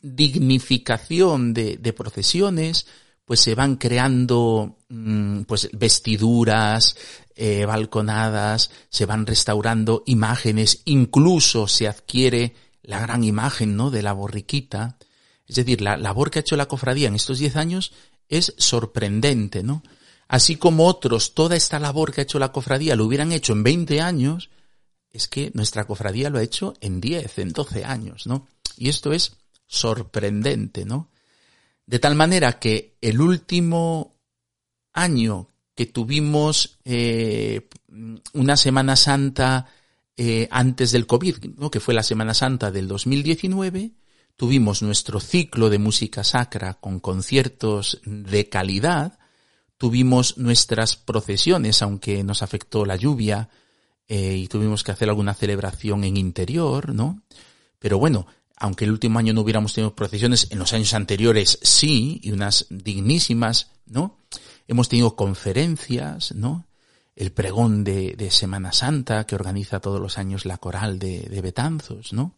dignificación 0.00 1.52
de, 1.52 1.92
procesiones, 1.96 2.86
pues 3.24 3.40
se 3.40 3.56
van 3.56 3.74
creando 3.74 4.78
mm, 4.88 5.42
pues 5.42 5.68
vestiduras, 5.72 6.96
eh, 7.34 7.64
balconadas, 7.66 8.70
se 8.88 9.04
van 9.04 9.26
restaurando 9.26 10.04
imágenes, 10.06 10.82
incluso 10.84 11.66
se 11.66 11.88
adquiere 11.88 12.54
la 12.82 13.00
gran 13.00 13.24
imagen, 13.24 13.76
¿no? 13.76 13.90
De 13.90 14.02
la 14.02 14.12
borriquita. 14.12 14.96
Es 15.46 15.56
decir, 15.56 15.80
la 15.80 15.96
labor 15.96 16.30
que 16.30 16.38
ha 16.38 16.40
hecho 16.40 16.56
la 16.56 16.66
cofradía 16.66 17.08
en 17.08 17.14
estos 17.14 17.38
diez 17.38 17.56
años 17.56 17.92
es 18.28 18.54
sorprendente, 18.56 19.62
¿no? 19.62 19.82
Así 20.28 20.56
como 20.56 20.86
otros, 20.86 21.34
toda 21.34 21.54
esta 21.54 21.78
labor 21.78 22.12
que 22.12 22.20
ha 22.20 22.24
hecho 22.24 22.38
la 22.38 22.50
cofradía 22.50 22.96
lo 22.96 23.04
hubieran 23.04 23.30
hecho 23.30 23.52
en 23.52 23.62
20 23.62 24.00
años, 24.00 24.50
es 25.10 25.28
que 25.28 25.52
nuestra 25.54 25.84
cofradía 25.86 26.30
lo 26.30 26.38
ha 26.38 26.42
hecho 26.42 26.74
en 26.80 27.00
10, 27.00 27.38
en 27.38 27.52
12 27.52 27.84
años, 27.84 28.26
¿no? 28.26 28.48
Y 28.76 28.88
esto 28.88 29.12
es 29.12 29.36
sorprendente, 29.66 30.84
¿no? 30.84 31.10
De 31.86 32.00
tal 32.00 32.16
manera 32.16 32.58
que 32.58 32.96
el 33.00 33.20
último 33.20 34.16
año 34.92 35.48
que 35.76 35.86
tuvimos 35.86 36.78
eh, 36.84 37.68
una 38.32 38.56
Semana 38.56 38.96
Santa 38.96 39.68
eh, 40.16 40.48
antes 40.50 40.90
del 40.90 41.06
COVID, 41.06 41.36
¿no? 41.58 41.70
que 41.70 41.80
fue 41.80 41.94
la 41.94 42.02
Semana 42.02 42.34
Santa 42.34 42.70
del 42.70 42.88
2019, 42.88 43.92
tuvimos 44.36 44.82
nuestro 44.82 45.20
ciclo 45.20 45.70
de 45.70 45.78
música 45.78 46.22
sacra 46.22 46.74
con 46.74 47.00
conciertos 47.00 48.00
de 48.04 48.48
calidad, 48.48 49.18
tuvimos 49.78 50.38
nuestras 50.38 50.96
procesiones, 50.96 51.82
aunque 51.82 52.22
nos 52.22 52.42
afectó 52.42 52.84
la 52.84 52.96
lluvia, 52.96 53.48
eh, 54.08 54.36
y 54.36 54.46
tuvimos 54.46 54.84
que 54.84 54.92
hacer 54.92 55.08
alguna 55.08 55.34
celebración 55.34 56.04
en 56.04 56.16
interior, 56.16 56.94
¿no? 56.94 57.22
Pero 57.78 57.98
bueno, 57.98 58.26
aunque 58.56 58.84
el 58.84 58.92
último 58.92 59.18
año 59.18 59.32
no 59.32 59.40
hubiéramos 59.40 59.74
tenido 59.74 59.94
procesiones, 59.94 60.48
en 60.50 60.58
los 60.58 60.72
años 60.72 60.94
anteriores 60.94 61.58
sí, 61.62 62.20
y 62.22 62.30
unas 62.30 62.66
dignísimas, 62.70 63.72
¿no? 63.84 64.18
Hemos 64.68 64.88
tenido 64.88 65.16
conferencias, 65.16 66.34
¿no? 66.34 66.66
El 67.16 67.32
pregón 67.32 67.82
de, 67.82 68.14
de 68.16 68.30
Semana 68.30 68.72
Santa 68.72 69.24
que 69.24 69.34
organiza 69.34 69.80
todos 69.80 70.00
los 70.00 70.18
años 70.18 70.44
la 70.44 70.58
coral 70.58 70.98
de, 70.98 71.20
de 71.22 71.40
Betanzos, 71.40 72.12
¿no? 72.12 72.34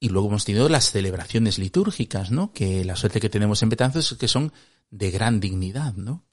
Y 0.00 0.08
luego 0.08 0.28
hemos 0.28 0.44
tenido 0.44 0.68
las 0.68 0.90
celebraciones 0.90 1.58
litúrgicas, 1.58 2.30
¿no? 2.30 2.52
Que 2.52 2.84
la 2.84 2.96
suerte 2.96 3.20
que 3.20 3.30
tenemos 3.30 3.62
en 3.62 3.70
Betanzos 3.70 4.12
es 4.12 4.18
que 4.18 4.28
son 4.28 4.52
de 4.90 5.10
gran 5.10 5.40
dignidad, 5.40 5.94
¿no? 5.94 6.24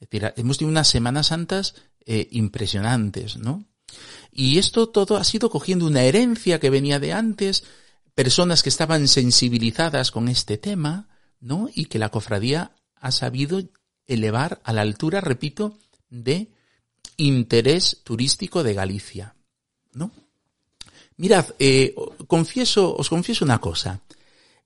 Es 0.00 0.08
decir, 0.08 0.32
hemos 0.36 0.58
tenido 0.58 0.72
unas 0.72 0.88
Semanas 0.88 1.28
Santas 1.28 1.74
eh, 2.04 2.28
impresionantes, 2.32 3.36
¿no? 3.36 3.64
Y 4.32 4.58
esto 4.58 4.88
todo 4.88 5.16
ha 5.16 5.24
sido 5.24 5.50
cogiendo 5.50 5.86
una 5.86 6.02
herencia 6.02 6.58
que 6.58 6.70
venía 6.70 6.98
de 6.98 7.12
antes, 7.12 7.64
personas 8.14 8.62
que 8.62 8.68
estaban 8.68 9.08
sensibilizadas 9.08 10.10
con 10.10 10.28
este 10.28 10.58
tema, 10.58 11.08
¿no? 11.40 11.68
Y 11.72 11.86
que 11.86 11.98
la 11.98 12.08
cofradía 12.08 12.72
ha 12.96 13.10
sabido 13.10 13.62
elevar 14.06 14.60
a 14.64 14.72
la 14.72 14.82
altura, 14.82 15.20
repito, 15.20 15.78
de 16.08 16.50
interés 17.16 18.00
turístico 18.04 18.62
de 18.62 18.74
Galicia, 18.74 19.34
¿no? 19.92 20.10
Mirad, 21.16 21.46
eh, 21.58 21.94
confieso, 22.26 22.94
os 22.94 23.08
confieso 23.08 23.44
una 23.44 23.58
cosa. 23.58 24.00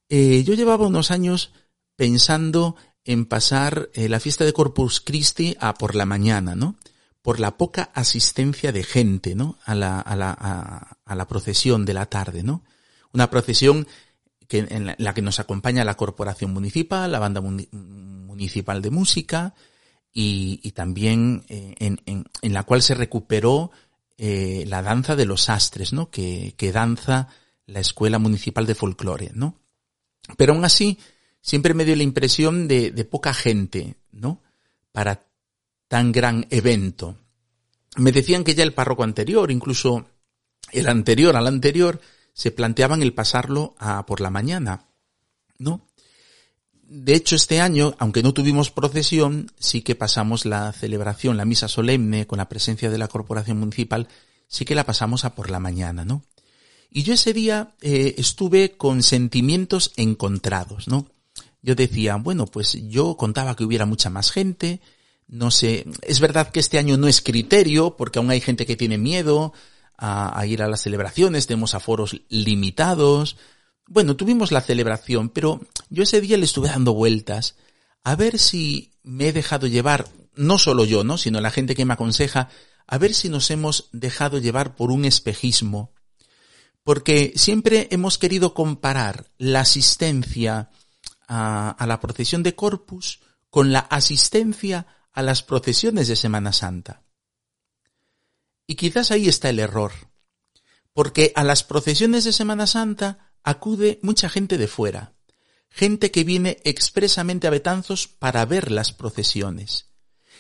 Eh, 0.08 0.44
yo 0.44 0.54
llevaba 0.54 0.86
unos 0.86 1.10
años 1.10 1.52
pensando 1.96 2.76
en 3.04 3.24
pasar 3.24 3.88
eh, 3.94 4.08
la 4.08 4.20
fiesta 4.20 4.44
de 4.44 4.52
Corpus 4.52 5.00
Christi 5.00 5.56
a 5.60 5.74
por 5.74 5.94
la 5.94 6.06
mañana, 6.06 6.54
¿no? 6.54 6.76
Por 7.22 7.40
la 7.40 7.56
poca 7.56 7.90
asistencia 7.94 8.72
de 8.72 8.84
gente, 8.84 9.34
¿no? 9.34 9.58
A 9.64 9.74
la, 9.74 10.00
a 10.00 10.16
la, 10.16 10.32
a, 11.04 11.14
la 11.14 11.28
procesión 11.28 11.84
de 11.84 11.94
la 11.94 12.06
tarde, 12.06 12.42
¿no? 12.42 12.62
Una 13.12 13.30
procesión 13.30 13.86
que, 14.48 14.66
en 14.68 14.94
la, 14.98 15.14
que 15.14 15.22
nos 15.22 15.40
acompaña 15.40 15.84
la 15.84 15.96
corporación 15.96 16.52
municipal, 16.52 17.10
la 17.10 17.18
banda 17.18 17.40
municipal 17.40 18.82
de 18.82 18.90
música 18.90 19.54
y, 20.12 20.60
y 20.62 20.72
también 20.72 21.44
eh, 21.48 21.74
en, 21.78 22.00
en, 22.06 22.52
la 22.52 22.62
cual 22.62 22.82
se 22.82 22.94
recuperó 22.94 23.70
eh, 24.18 24.64
la 24.66 24.82
danza 24.82 25.16
de 25.16 25.26
los 25.26 25.48
astres, 25.50 25.92
¿no? 25.92 26.10
Que, 26.10 26.54
que 26.56 26.72
danza 26.72 27.28
la 27.66 27.80
escuela 27.80 28.18
municipal 28.18 28.66
de 28.66 28.74
folclore, 28.74 29.30
¿no? 29.34 29.58
Pero 30.36 30.54
aún 30.54 30.64
así, 30.64 30.98
siempre 31.40 31.74
me 31.74 31.84
dio 31.84 31.96
la 31.96 32.02
impresión 32.02 32.68
de, 32.68 32.90
de 32.90 33.04
poca 33.04 33.34
gente, 33.34 33.96
¿no? 34.12 34.40
Para 34.92 35.26
tan 35.88 36.12
gran 36.12 36.46
evento. 36.50 37.18
Me 37.96 38.12
decían 38.12 38.44
que 38.44 38.54
ya 38.54 38.62
el 38.62 38.74
párroco 38.74 39.04
anterior, 39.04 39.50
incluso 39.50 40.06
el 40.72 40.88
anterior 40.88 41.36
al 41.36 41.46
anterior, 41.46 42.00
se 42.32 42.50
planteaban 42.50 43.02
el 43.02 43.14
pasarlo 43.14 43.74
a 43.78 44.04
por 44.06 44.20
la 44.20 44.30
mañana. 44.30 44.88
¿No? 45.58 45.86
De 46.88 47.14
hecho, 47.14 47.34
este 47.34 47.60
año, 47.60 47.94
aunque 47.98 48.22
no 48.22 48.32
tuvimos 48.32 48.70
procesión, 48.70 49.50
sí 49.58 49.82
que 49.82 49.94
pasamos 49.94 50.44
la 50.44 50.72
celebración, 50.72 51.36
la 51.36 51.44
misa 51.44 51.68
solemne, 51.68 52.26
con 52.26 52.38
la 52.38 52.48
presencia 52.48 52.90
de 52.90 52.98
la 52.98 53.08
corporación 53.08 53.58
municipal, 53.58 54.08
sí 54.46 54.64
que 54.64 54.74
la 54.74 54.86
pasamos 54.86 55.24
a 55.24 55.34
por 55.34 55.50
la 55.50 55.58
mañana, 55.58 56.04
¿no? 56.04 56.22
Y 56.90 57.02
yo 57.02 57.14
ese 57.14 57.32
día 57.32 57.74
eh, 57.80 58.14
estuve 58.18 58.76
con 58.76 59.02
sentimientos 59.02 59.92
encontrados, 59.96 60.86
¿no? 60.86 61.06
Yo 61.60 61.74
decía, 61.74 62.16
bueno, 62.16 62.46
pues 62.46 62.78
yo 62.88 63.16
contaba 63.16 63.56
que 63.56 63.64
hubiera 63.64 63.86
mucha 63.86 64.08
más 64.08 64.30
gente, 64.30 64.80
no 65.26 65.50
sé, 65.50 65.86
es 66.02 66.20
verdad 66.20 66.50
que 66.50 66.60
este 66.60 66.78
año 66.78 66.96
no 66.96 67.08
es 67.08 67.20
criterio, 67.20 67.96
porque 67.96 68.20
aún 68.20 68.30
hay 68.30 68.40
gente 68.40 68.64
que 68.64 68.76
tiene 68.76 68.96
miedo, 68.96 69.52
a, 69.98 70.44
ir 70.46 70.62
a 70.62 70.68
las 70.68 70.82
celebraciones, 70.82 71.46
tenemos 71.46 71.74
aforos 71.74 72.20
limitados. 72.28 73.36
Bueno, 73.88 74.16
tuvimos 74.16 74.50
la 74.50 74.60
celebración, 74.60 75.28
pero 75.28 75.60
yo 75.90 76.02
ese 76.02 76.20
día 76.20 76.36
le 76.36 76.44
estuve 76.44 76.68
dando 76.68 76.92
vueltas 76.92 77.56
a 78.02 78.16
ver 78.16 78.38
si 78.38 78.92
me 79.02 79.28
he 79.28 79.32
dejado 79.32 79.66
llevar, 79.66 80.08
no 80.34 80.58
solo 80.58 80.84
yo, 80.84 81.04
¿no? 81.04 81.18
sino 81.18 81.40
la 81.40 81.50
gente 81.50 81.74
que 81.74 81.84
me 81.84 81.94
aconseja, 81.94 82.48
a 82.86 82.98
ver 82.98 83.14
si 83.14 83.28
nos 83.28 83.50
hemos 83.50 83.88
dejado 83.92 84.38
llevar 84.38 84.76
por 84.76 84.90
un 84.90 85.04
espejismo. 85.04 85.92
Porque 86.84 87.32
siempre 87.34 87.88
hemos 87.90 88.16
querido 88.16 88.54
comparar 88.54 89.32
la 89.38 89.60
asistencia 89.60 90.70
a, 91.26 91.70
a 91.70 91.86
la 91.86 91.98
procesión 91.98 92.44
de 92.44 92.54
Corpus 92.54 93.20
con 93.50 93.72
la 93.72 93.80
asistencia 93.80 94.86
a 95.12 95.22
las 95.22 95.42
procesiones 95.42 96.06
de 96.06 96.14
Semana 96.14 96.52
Santa. 96.52 97.02
Y 98.66 98.74
quizás 98.74 99.10
ahí 99.10 99.28
está 99.28 99.48
el 99.48 99.58
error. 99.58 99.92
Porque 100.92 101.32
a 101.34 101.42
las 101.42 101.64
procesiones 101.64 102.24
de 102.24 102.32
Semana 102.32 102.66
Santa 102.66 103.32
acude 103.46 104.00
mucha 104.02 104.28
gente 104.28 104.58
de 104.58 104.66
fuera. 104.66 105.14
Gente 105.70 106.10
que 106.10 106.24
viene 106.24 106.58
expresamente 106.64 107.46
a 107.46 107.50
Betanzos 107.50 108.08
para 108.08 108.44
ver 108.44 108.72
las 108.72 108.92
procesiones. 108.92 109.86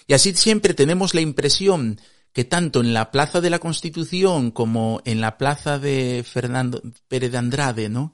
Y 0.08 0.14
así 0.14 0.34
siempre 0.34 0.74
tenemos 0.74 1.14
la 1.14 1.20
impresión 1.20 2.00
que 2.32 2.44
tanto 2.44 2.80
en 2.80 2.92
la 2.92 3.12
Plaza 3.12 3.40
de 3.40 3.48
la 3.48 3.60
Constitución 3.60 4.50
como 4.50 5.00
en 5.04 5.20
la 5.20 5.38
Plaza 5.38 5.78
de 5.78 6.24
Fernando 6.28 6.82
Pérez 7.06 7.32
de 7.32 7.38
Andrade, 7.38 7.88
¿no? 7.88 8.12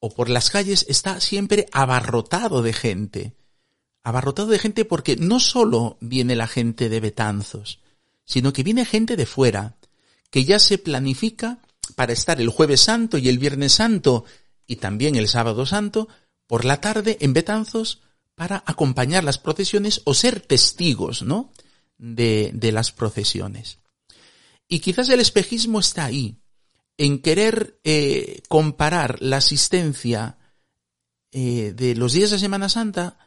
O 0.00 0.10
por 0.10 0.28
las 0.28 0.50
calles 0.50 0.84
está 0.88 1.20
siempre 1.20 1.66
abarrotado 1.72 2.60
de 2.60 2.72
gente. 2.72 3.36
Abarrotado 4.02 4.48
de 4.48 4.58
gente 4.58 4.84
porque 4.84 5.16
no 5.16 5.38
solo 5.38 5.96
viene 6.00 6.34
la 6.34 6.48
gente 6.48 6.88
de 6.88 7.00
Betanzos, 7.00 7.80
sino 8.24 8.52
que 8.52 8.64
viene 8.64 8.84
gente 8.84 9.16
de 9.16 9.26
fuera, 9.26 9.76
que 10.30 10.44
ya 10.44 10.58
se 10.58 10.76
planifica 10.76 11.60
para 11.94 12.12
estar 12.12 12.40
el 12.40 12.48
jueves 12.48 12.80
santo 12.80 13.18
y 13.18 13.28
el 13.28 13.38
viernes 13.38 13.72
santo 13.72 14.24
y 14.66 14.76
también 14.76 15.16
el 15.16 15.28
sábado 15.28 15.66
santo, 15.66 16.08
por 16.46 16.64
la 16.64 16.80
tarde 16.80 17.18
en 17.20 17.32
Betanzos 17.32 18.02
para 18.34 18.62
acompañar 18.66 19.24
las 19.24 19.38
procesiones 19.38 20.02
o 20.04 20.14
ser 20.14 20.40
testigos, 20.40 21.22
¿no? 21.22 21.52
De, 21.96 22.52
las 22.72 22.92
procesiones. 22.92 23.78
Y 24.68 24.80
quizás 24.80 25.08
el 25.08 25.20
espejismo 25.20 25.80
está 25.80 26.06
ahí, 26.06 26.40
en 26.96 27.20
querer 27.20 27.80
eh, 27.84 28.42
comparar 28.48 29.22
la 29.22 29.38
asistencia 29.38 30.38
eh, 31.30 31.72
de 31.74 31.94
los 31.94 32.12
días 32.12 32.30
de 32.30 32.38
Semana 32.38 32.68
Santa 32.68 33.18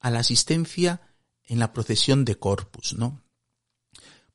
a 0.00 0.10
la 0.10 0.20
asistencia 0.20 1.00
en 1.44 1.58
la 1.58 1.72
procesión 1.72 2.24
de 2.24 2.36
Corpus, 2.36 2.94
¿no? 2.94 3.22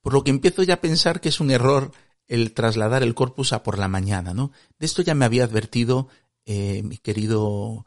Por 0.02 0.14
lo 0.14 0.24
que 0.24 0.32
empiezo 0.32 0.64
ya 0.64 0.76
a 0.76 0.82
pensar 0.82 1.22
que 1.22 1.30
es 1.30 1.40
un 1.40 1.52
error 1.52 1.92
el 2.32 2.54
trasladar 2.54 3.04
el 3.04 3.14
Corpus 3.14 3.52
a 3.52 3.62
por 3.62 3.78
la 3.78 3.90
mañana, 3.90 4.34
¿no? 4.34 4.54
De 4.80 4.86
esto 4.86 5.02
ya 5.02 5.14
me 5.14 5.26
había 5.26 5.44
advertido 5.44 6.08
eh, 6.46 6.82
mi 6.82 6.98
querido 6.98 7.86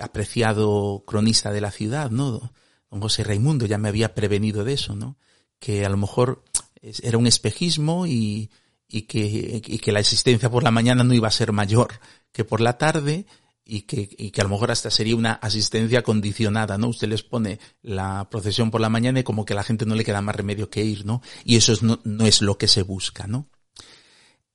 apreciado 0.00 1.04
cronista 1.06 1.52
de 1.52 1.60
la 1.60 1.70
ciudad, 1.70 2.10
¿no? 2.10 2.52
Don 2.90 3.00
José 3.02 3.22
Raimundo 3.22 3.66
ya 3.66 3.76
me 3.76 3.88
había 3.88 4.14
prevenido 4.14 4.64
de 4.64 4.72
eso, 4.72 4.96
¿no? 4.96 5.18
Que 5.58 5.84
a 5.84 5.90
lo 5.90 5.98
mejor 5.98 6.42
era 6.80 7.18
un 7.18 7.26
espejismo 7.26 8.06
y, 8.06 8.50
que, 8.88 9.92
la 9.92 10.00
existencia 10.00 10.48
por 10.48 10.62
la 10.62 10.70
mañana 10.70 11.04
no 11.04 11.12
iba 11.12 11.28
a 11.28 11.32
ser 11.32 11.52
mayor 11.52 12.00
que 12.32 12.44
por 12.44 12.62
la 12.62 12.78
tarde 12.78 13.26
y 13.62 13.82
que, 13.82 14.08
y 14.16 14.30
que 14.30 14.40
a 14.40 14.44
lo 14.44 14.50
mejor 14.50 14.70
hasta 14.70 14.90
sería 14.90 15.16
una 15.16 15.32
asistencia 15.32 16.02
condicionada, 16.02 16.78
¿no? 16.78 16.88
Usted 16.88 17.08
les 17.08 17.22
pone 17.22 17.58
la 17.82 18.26
procesión 18.30 18.70
por 18.70 18.80
la 18.80 18.88
mañana 18.88 19.20
y 19.20 19.24
como 19.24 19.44
que 19.44 19.52
a 19.52 19.56
la 19.56 19.64
gente 19.64 19.84
no 19.84 19.96
le 19.96 20.04
queda 20.04 20.22
más 20.22 20.34
remedio 20.34 20.70
que 20.70 20.82
ir, 20.82 21.04
¿no? 21.04 21.20
Y 21.44 21.56
eso 21.56 21.74
es, 21.74 21.82
no, 21.82 22.00
no 22.04 22.24
es 22.24 22.40
lo 22.40 22.56
que 22.56 22.68
se 22.68 22.80
busca, 22.80 23.26
¿no? 23.26 23.50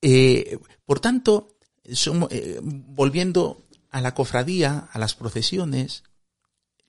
Eh, 0.02 0.60
por 0.86 1.00
tanto, 1.00 1.58
eh, 1.84 2.60
volviendo 2.62 3.68
a 3.90 4.02
la 4.02 4.14
cofradía, 4.14 4.90
a 4.92 5.00
las 5.00 5.16
procesiones, 5.16 6.04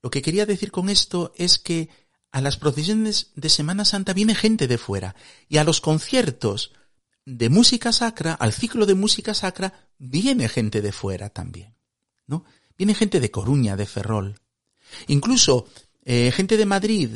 lo 0.02 0.10
que 0.10 0.22
quería 0.22 0.46
decir 0.46 0.70
con 0.70 0.88
esto 0.88 1.32
es 1.36 1.58
que 1.58 1.88
a 2.30 2.40
las 2.40 2.56
procesiones 2.56 3.32
de 3.36 3.48
Semana 3.48 3.84
Santa 3.84 4.12
viene 4.14 4.34
gente 4.34 4.66
de 4.66 4.78
fuera 4.78 5.14
y 5.48 5.58
a 5.58 5.64
los 5.64 5.80
conciertos 5.80 6.72
de 7.24 7.50
música 7.50 7.92
sacra, 7.92 8.34
al 8.34 8.52
ciclo 8.52 8.86
de 8.86 8.94
música 8.94 9.34
sacra, 9.34 9.88
viene 9.98 10.48
gente 10.48 10.80
de 10.80 10.92
fuera 10.92 11.28
también. 11.28 11.76
¿no? 12.26 12.44
Viene 12.76 12.94
gente 12.94 13.20
de 13.20 13.30
Coruña, 13.30 13.76
de 13.76 13.86
Ferrol. 13.86 14.40
Incluso 15.06 15.66
eh, 16.04 16.32
gente 16.32 16.56
de 16.56 16.66
Madrid, 16.66 17.10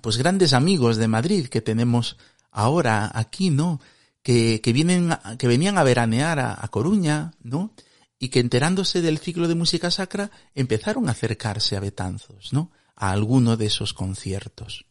pues 0.00 0.16
grandes 0.16 0.52
amigos 0.54 0.96
de 0.96 1.08
Madrid 1.08 1.46
que 1.46 1.60
tenemos 1.60 2.16
ahora 2.50 3.10
aquí, 3.14 3.50
¿no? 3.50 3.80
Que, 4.22 4.60
que 4.60 4.72
vienen, 4.72 5.10
que 5.38 5.48
venían 5.48 5.78
a 5.78 5.82
veranear 5.82 6.38
a, 6.38 6.64
a, 6.64 6.68
Coruña, 6.68 7.34
¿no? 7.42 7.74
Y 8.18 8.28
que 8.28 8.38
enterándose 8.38 9.02
del 9.02 9.18
ciclo 9.18 9.48
de 9.48 9.56
música 9.56 9.90
sacra 9.90 10.30
empezaron 10.54 11.08
a 11.08 11.12
acercarse 11.12 11.76
a 11.76 11.80
Betanzos, 11.80 12.52
¿no? 12.52 12.70
A 12.94 13.10
alguno 13.10 13.56
de 13.56 13.66
esos 13.66 13.94
conciertos. 13.94 14.86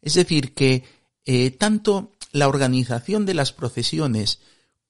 Es 0.00 0.14
decir, 0.14 0.54
que 0.54 0.84
eh, 1.24 1.50
tanto 1.50 2.12
la 2.32 2.48
organización 2.48 3.26
de 3.26 3.34
las 3.34 3.52
procesiones 3.52 4.40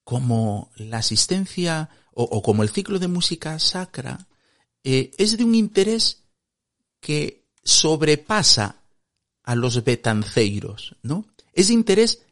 como 0.04 0.70
la 0.76 0.98
asistencia 0.98 1.88
o, 2.12 2.42
como 2.42 2.62
el 2.62 2.70
ciclo 2.70 2.98
de 2.98 3.08
música 3.08 3.58
sacra, 3.58 4.26
eh, 4.84 5.10
es 5.18 5.36
de 5.36 5.44
un 5.44 5.54
interés 5.54 6.22
que 7.00 7.44
sobrepasa 7.62 8.82
a 9.42 9.54
los 9.54 9.82
betanceiros, 9.84 10.96
¿no? 11.02 11.26
Es 11.52 11.68
de 11.68 11.74
interés 11.74 12.22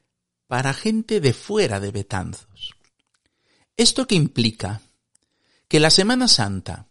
para 0.46 0.74
gente 0.74 1.20
de 1.20 1.32
fuera 1.32 1.80
de 1.80 1.90
Betanzos. 1.90 2.74
¿Esto 3.76 4.06
qué 4.06 4.14
implica? 4.14 4.80
Que 5.68 5.80
la 5.80 5.90
Semana 5.90 6.28
Santa, 6.28 6.88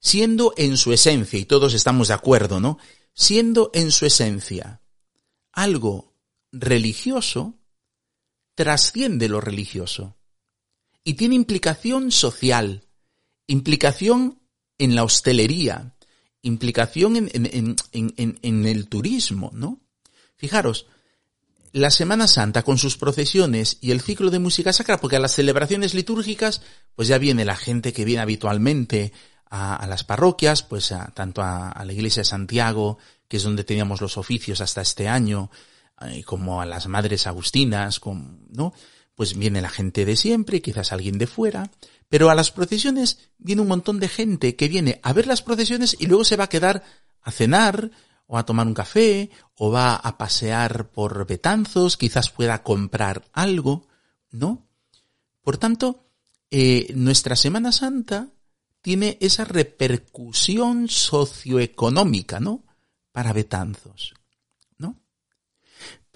siendo 0.00 0.54
en 0.56 0.76
su 0.76 0.92
esencia, 0.92 1.38
y 1.38 1.44
todos 1.44 1.74
estamos 1.74 2.08
de 2.08 2.14
acuerdo, 2.14 2.60
¿no? 2.60 2.78
Siendo 3.12 3.70
en 3.74 3.90
su 3.90 4.06
esencia 4.06 4.80
algo 5.52 6.14
religioso, 6.52 7.54
trasciende 8.54 9.28
lo 9.28 9.40
religioso 9.40 10.16
y 11.04 11.14
tiene 11.14 11.36
implicación 11.36 12.10
social, 12.10 12.82
implicación 13.46 14.40
en 14.78 14.96
la 14.96 15.04
hostelería, 15.04 15.94
implicación 16.42 17.16
en, 17.16 17.76
en, 17.92 18.66
el 18.66 18.88
turismo, 18.88 19.50
¿no? 19.54 19.80
Fijaros, 20.36 20.86
la 21.76 21.90
Semana 21.90 22.26
Santa 22.26 22.62
con 22.62 22.78
sus 22.78 22.96
procesiones 22.96 23.76
y 23.82 23.90
el 23.90 24.00
ciclo 24.00 24.30
de 24.30 24.38
música 24.38 24.72
sacra, 24.72 24.98
porque 24.98 25.16
a 25.16 25.20
las 25.20 25.34
celebraciones 25.34 25.92
litúrgicas, 25.92 26.62
pues 26.94 27.06
ya 27.06 27.18
viene 27.18 27.44
la 27.44 27.54
gente 27.54 27.92
que 27.92 28.06
viene 28.06 28.22
habitualmente 28.22 29.12
a, 29.50 29.86
las 29.86 30.02
parroquias, 30.02 30.62
pues 30.62 30.90
a, 30.92 31.12
tanto 31.14 31.42
a, 31.42 31.82
la 31.84 31.92
iglesia 31.92 32.22
de 32.22 32.24
Santiago, 32.24 32.96
que 33.28 33.36
es 33.36 33.42
donde 33.42 33.62
teníamos 33.62 34.00
los 34.00 34.16
oficios 34.16 34.62
hasta 34.62 34.80
este 34.80 35.06
año, 35.06 35.50
eh, 36.00 36.24
como 36.24 36.62
a 36.62 36.66
las 36.66 36.86
madres 36.86 37.26
agustinas, 37.26 38.00
¿no? 38.48 38.72
pues 39.14 39.36
viene 39.36 39.60
la 39.60 39.68
gente 39.68 40.06
de 40.06 40.16
siempre, 40.16 40.62
quizás 40.62 40.92
alguien 40.92 41.18
de 41.18 41.26
fuera, 41.26 41.70
pero 42.08 42.30
a 42.30 42.34
las 42.34 42.52
procesiones 42.52 43.28
viene 43.36 43.60
un 43.60 43.68
montón 43.68 44.00
de 44.00 44.08
gente 44.08 44.56
que 44.56 44.68
viene 44.68 44.98
a 45.02 45.12
ver 45.12 45.26
las 45.26 45.42
procesiones 45.42 45.94
y 45.98 46.06
luego 46.06 46.24
se 46.24 46.36
va 46.36 46.44
a 46.44 46.48
quedar 46.48 46.84
a 47.20 47.32
cenar 47.32 47.90
o 48.26 48.38
a 48.38 48.44
tomar 48.44 48.66
un 48.66 48.74
café 48.74 49.30
o 49.54 49.70
va 49.70 49.94
a 49.94 50.18
pasear 50.18 50.88
por 50.90 51.26
Betanzos, 51.26 51.96
quizás 51.96 52.30
pueda 52.30 52.62
comprar 52.62 53.24
algo, 53.32 53.86
¿no? 54.30 54.66
Por 55.42 55.58
tanto, 55.58 56.04
eh, 56.50 56.92
nuestra 56.94 57.36
Semana 57.36 57.72
Santa 57.72 58.28
tiene 58.80 59.18
esa 59.20 59.44
repercusión 59.44 60.88
socioeconómica, 60.88 62.40
¿no? 62.40 62.64
Para 63.12 63.32
Betanzos 63.32 64.14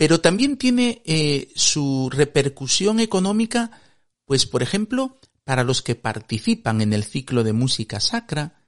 pero 0.00 0.22
también 0.22 0.56
tiene 0.56 1.02
eh, 1.04 1.52
su 1.54 2.08
repercusión 2.10 3.00
económica, 3.00 3.82
pues 4.24 4.46
por 4.46 4.62
ejemplo, 4.62 5.20
para 5.44 5.62
los 5.62 5.82
que 5.82 5.94
participan 5.94 6.80
en 6.80 6.94
el 6.94 7.04
ciclo 7.04 7.44
de 7.44 7.52
música 7.52 8.00
sacra, 8.00 8.59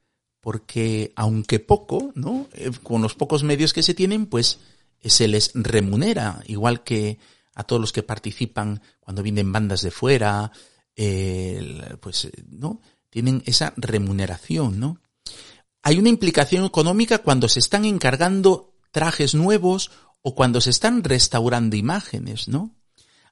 porque 0.43 1.13
aunque 1.15 1.61
poco, 1.61 2.11
¿no? 2.17 2.49
Eh, 2.53 2.73
con 2.83 3.01
los 3.01 3.15
pocos 3.15 3.45
medios 3.45 3.73
que 3.73 3.85
se 3.85 3.95
tienen, 3.95 4.27
pues 4.27 4.59
se 5.03 5.29
les 5.29 5.53
remunera, 5.55 6.43
igual 6.47 6.83
que 6.83 7.19
a 7.55 7.63
todos 7.63 7.81
los 7.81 7.93
que 7.93 8.03
participan 8.03 8.83
cuando 8.99 9.23
vienen 9.23 9.53
bandas 9.53 9.83
de 9.83 9.93
fuera, 9.93 10.51
eh, 10.97 11.97
pues, 12.01 12.29
¿no? 12.51 12.81
Tienen 13.09 13.43
esa 13.47 13.73
remuneración, 13.77 14.81
¿no? 14.81 14.99
Hay 15.83 15.99
una 15.99 16.09
implicación 16.09 16.65
económica 16.65 17.19
cuando 17.19 17.49
se 17.49 17.61
están 17.61 17.85
encargando 17.85 18.75
trajes 18.91 19.35
nuevos 19.35 19.93
o 20.23 20.35
cuando 20.35 20.61
se 20.61 20.71
están 20.71 21.05
restaurando 21.05 21.77
imágenes, 21.77 22.49
¿no? 22.49 22.75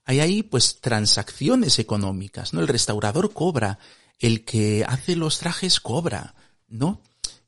Hay 0.04 0.20
ahí 0.20 0.42
pues 0.44 0.80
transacciones 0.80 1.80
económicas, 1.80 2.54
¿no? 2.54 2.60
El 2.60 2.68
restaurador 2.68 3.32
cobra, 3.32 3.80
el 4.20 4.44
que 4.44 4.84
hace 4.86 5.16
los 5.16 5.38
trajes 5.38 5.80
cobra, 5.80 6.34
¿no? 6.70 7.02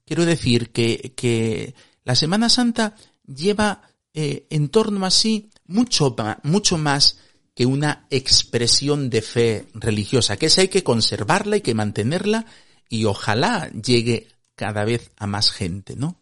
Quiero 0.04 0.26
decir 0.26 0.70
que, 0.70 1.14
que 1.16 1.74
la 2.04 2.14
Semana 2.14 2.48
Santa 2.48 2.96
lleva 3.26 3.82
eh, 4.12 4.46
en 4.50 4.68
torno 4.68 5.06
a 5.06 5.11
sí 5.11 5.50
mucho, 5.66 6.14
mucho 6.42 6.76
más 6.76 7.18
que 7.54 7.66
una 7.66 8.06
expresión 8.11 9.08
de 9.08 9.22
fe 9.22 9.68
religiosa, 9.74 10.37
que 10.37 10.46
esa 10.46 10.62
hay 10.62 10.68
que 10.68 10.85
conservarla, 10.85 11.54
hay 11.54 11.61
que 11.61 11.74
mantenerla 11.74 12.46
y 12.88 13.04
ojalá 13.04 13.70
llegue 13.70 14.28
cada 14.54 14.85
vez 14.85 15.12
a 15.16 15.26
más 15.26 15.50
gente, 15.50 15.96
¿no? 15.96 16.20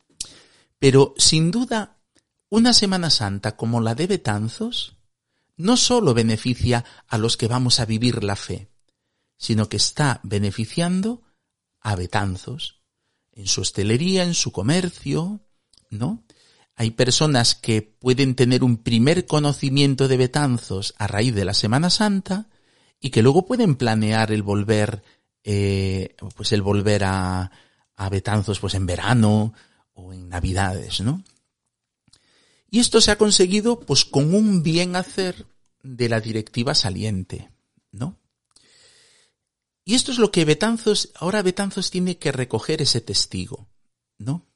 Pero 0.78 1.14
sin 1.18 1.50
duda 1.50 1.98
una 2.48 2.72
Semana 2.72 3.10
Santa 3.10 3.56
como 3.56 3.80
la 3.80 3.94
de 3.94 4.06
Betanzos 4.06 4.96
no 5.56 5.76
solo 5.76 6.14
beneficia 6.14 6.84
a 7.06 7.18
los 7.18 7.36
que 7.36 7.48
vamos 7.48 7.80
a 7.80 7.84
vivir 7.84 8.24
la 8.24 8.34
fe, 8.34 8.68
sino 9.36 9.68
que 9.68 9.76
está 9.76 10.20
beneficiando 10.22 11.22
a 11.80 11.96
Betanzos, 11.96 12.79
en 13.32 13.46
su 13.46 13.60
hostelería, 13.60 14.24
en 14.24 14.34
su 14.34 14.52
comercio, 14.52 15.40
¿no? 15.90 16.24
Hay 16.76 16.92
personas 16.92 17.54
que 17.54 17.82
pueden 17.82 18.34
tener 18.34 18.64
un 18.64 18.78
primer 18.78 19.26
conocimiento 19.26 20.08
de 20.08 20.16
Betanzos 20.16 20.94
a 20.98 21.06
raíz 21.06 21.34
de 21.34 21.44
la 21.44 21.54
Semana 21.54 21.90
Santa 21.90 22.48
y 23.00 23.10
que 23.10 23.22
luego 23.22 23.44
pueden 23.44 23.76
planear 23.76 24.32
el 24.32 24.42
volver, 24.42 25.02
eh, 25.44 26.16
pues 26.36 26.52
el 26.52 26.62
volver 26.62 27.04
a, 27.04 27.50
a 27.96 28.08
Betanzos 28.08 28.60
pues 28.60 28.74
en 28.74 28.86
verano 28.86 29.52
o 29.92 30.12
en 30.14 30.28
Navidades, 30.28 31.00
¿no? 31.00 31.22
Y 32.70 32.78
esto 32.78 33.00
se 33.00 33.10
ha 33.10 33.18
conseguido 33.18 33.80
pues 33.80 34.04
con 34.04 34.34
un 34.34 34.62
bien 34.62 34.96
hacer 34.96 35.46
de 35.82 36.08
la 36.08 36.20
directiva 36.20 36.74
saliente, 36.74 37.50
¿no? 37.90 38.19
Y 39.84 39.94
esto 39.94 40.12
es 40.12 40.18
lo 40.18 40.30
que 40.30 40.44
Betanzos, 40.44 41.10
ahora 41.14 41.42
Betanzos 41.42 41.90
tiene 41.90 42.18
que 42.18 42.32
recoger 42.32 42.82
ese 42.82 43.00
testigo, 43.00 43.68
¿no? 44.18 44.46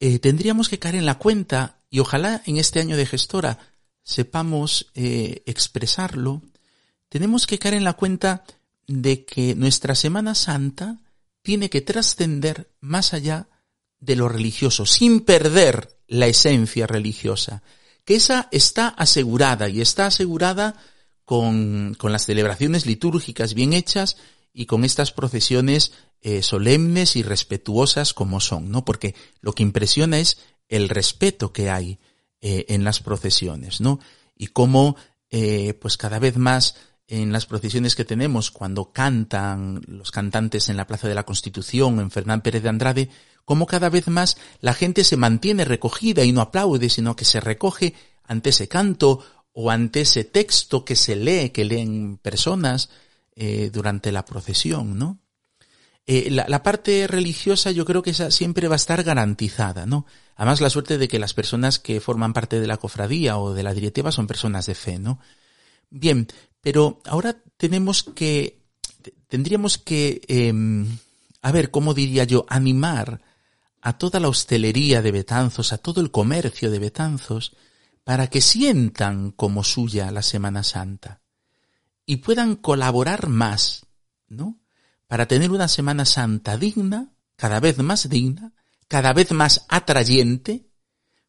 Eh, 0.00 0.18
tendríamos 0.18 0.68
que 0.68 0.78
caer 0.78 0.96
en 0.96 1.06
la 1.06 1.18
cuenta, 1.18 1.80
y 1.88 2.00
ojalá 2.00 2.42
en 2.46 2.58
este 2.58 2.80
año 2.80 2.96
de 2.96 3.06
gestora 3.06 3.58
sepamos 4.02 4.90
eh, 4.94 5.42
expresarlo, 5.46 6.42
tenemos 7.08 7.46
que 7.46 7.58
caer 7.58 7.74
en 7.74 7.84
la 7.84 7.94
cuenta 7.94 8.44
de 8.86 9.24
que 9.24 9.54
nuestra 9.54 9.94
Semana 9.94 10.34
Santa 10.34 11.00
tiene 11.42 11.70
que 11.70 11.80
trascender 11.80 12.70
más 12.80 13.14
allá 13.14 13.48
de 14.00 14.16
lo 14.16 14.28
religioso, 14.28 14.84
sin 14.84 15.20
perder 15.20 15.96
la 16.06 16.26
esencia 16.26 16.86
religiosa. 16.86 17.62
Que 18.04 18.16
esa 18.16 18.48
está 18.50 18.88
asegurada 18.88 19.68
y 19.68 19.80
está 19.80 20.06
asegurada 20.06 20.76
con, 21.24 21.94
con 21.98 22.12
las 22.12 22.26
celebraciones 22.26 22.84
litúrgicas 22.84 23.54
bien 23.54 23.72
hechas 23.72 24.16
y 24.54 24.66
con 24.66 24.84
estas 24.84 25.12
procesiones 25.12 25.92
eh, 26.22 26.42
solemnes 26.42 27.16
y 27.16 27.22
respetuosas 27.22 28.14
como 28.14 28.40
son, 28.40 28.70
¿no? 28.70 28.84
Porque 28.84 29.14
lo 29.40 29.52
que 29.52 29.64
impresiona 29.64 30.18
es 30.20 30.38
el 30.68 30.88
respeto 30.88 31.52
que 31.52 31.68
hay 31.68 31.98
eh, 32.40 32.64
en 32.68 32.84
las 32.84 33.00
procesiones, 33.00 33.80
¿no? 33.80 33.98
Y 34.36 34.46
cómo, 34.46 34.96
eh, 35.30 35.74
pues 35.74 35.98
cada 35.98 36.18
vez 36.20 36.38
más 36.38 36.76
en 37.08 37.32
las 37.32 37.44
procesiones 37.44 37.96
que 37.96 38.06
tenemos, 38.06 38.50
cuando 38.50 38.92
cantan 38.92 39.82
los 39.86 40.10
cantantes 40.10 40.70
en 40.70 40.78
la 40.78 40.86
Plaza 40.86 41.08
de 41.08 41.14
la 41.14 41.26
Constitución, 41.26 42.00
en 42.00 42.10
Fernán 42.10 42.40
Pérez 42.40 42.62
de 42.62 42.68
Andrade, 42.70 43.10
cómo 43.44 43.66
cada 43.66 43.90
vez 43.90 44.08
más 44.08 44.38
la 44.60 44.72
gente 44.72 45.04
se 45.04 45.18
mantiene 45.18 45.64
recogida 45.64 46.24
y 46.24 46.32
no 46.32 46.40
aplaude, 46.40 46.88
sino 46.88 47.16
que 47.16 47.26
se 47.26 47.40
recoge 47.40 47.94
ante 48.22 48.50
ese 48.50 48.68
canto 48.68 49.22
o 49.52 49.70
ante 49.70 50.00
ese 50.02 50.24
texto 50.24 50.84
que 50.84 50.96
se 50.96 51.16
lee, 51.16 51.50
que 51.50 51.64
leen 51.64 52.16
personas 52.16 52.88
eh, 53.36 53.70
durante 53.72 54.12
la 54.12 54.24
procesión, 54.24 54.98
¿no? 54.98 55.18
Eh, 56.06 56.30
la, 56.30 56.62
parte 56.62 57.06
religiosa 57.06 57.70
yo 57.70 57.86
creo 57.86 58.02
que 58.02 58.10
esa 58.10 58.30
siempre 58.30 58.68
va 58.68 58.74
a 58.74 58.76
estar 58.76 59.02
garantizada, 59.02 59.86
¿no? 59.86 60.04
Además 60.36 60.60
la 60.60 60.68
suerte 60.68 60.98
de 60.98 61.08
que 61.08 61.18
las 61.18 61.32
personas 61.32 61.78
que 61.78 62.00
forman 62.00 62.34
parte 62.34 62.60
de 62.60 62.66
la 62.66 62.76
cofradía 62.76 63.38
o 63.38 63.54
de 63.54 63.62
la 63.62 63.72
directiva 63.72 64.12
son 64.12 64.26
personas 64.26 64.66
de 64.66 64.74
fe, 64.74 64.98
¿no? 64.98 65.18
Bien, 65.88 66.28
pero 66.60 67.00
ahora 67.06 67.42
tenemos 67.56 68.02
que, 68.02 68.60
tendríamos 69.28 69.78
que, 69.78 70.20
eh, 70.28 70.52
a 71.40 71.52
ver, 71.52 71.70
¿cómo 71.70 71.94
diría 71.94 72.24
yo? 72.24 72.44
Animar 72.48 73.22
a 73.80 73.96
toda 73.96 74.20
la 74.20 74.28
hostelería 74.28 75.00
de 75.00 75.10
Betanzos, 75.10 75.72
a 75.72 75.78
todo 75.78 76.00
el 76.02 76.10
comercio 76.10 76.70
de 76.70 76.78
Betanzos, 76.78 77.56
para 78.04 78.28
que 78.28 78.42
sientan 78.42 79.30
como 79.30 79.64
suya 79.64 80.10
la 80.10 80.22
Semana 80.22 80.62
Santa 80.62 81.23
y 82.06 82.16
puedan 82.16 82.56
colaborar 82.56 83.28
más, 83.28 83.86
¿no? 84.28 84.60
Para 85.06 85.26
tener 85.26 85.50
una 85.50 85.68
Semana 85.68 86.04
Santa 86.04 86.56
digna, 86.56 87.12
cada 87.36 87.60
vez 87.60 87.78
más 87.78 88.08
digna, 88.08 88.52
cada 88.88 89.12
vez 89.12 89.32
más 89.32 89.66
atrayente, 89.68 90.66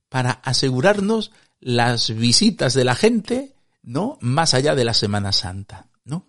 para 0.10 0.32
asegurarnos 0.32 1.32
las 1.60 2.16
visitas 2.16 2.74
de 2.74 2.84
la 2.84 2.96
gente, 2.96 3.56
¿no? 3.82 4.18
Más 4.22 4.54
allá 4.54 4.76
de 4.76 4.86
la 4.86 4.94
Semana 4.94 5.32
Santa, 5.32 5.90
¿no? 6.04 6.28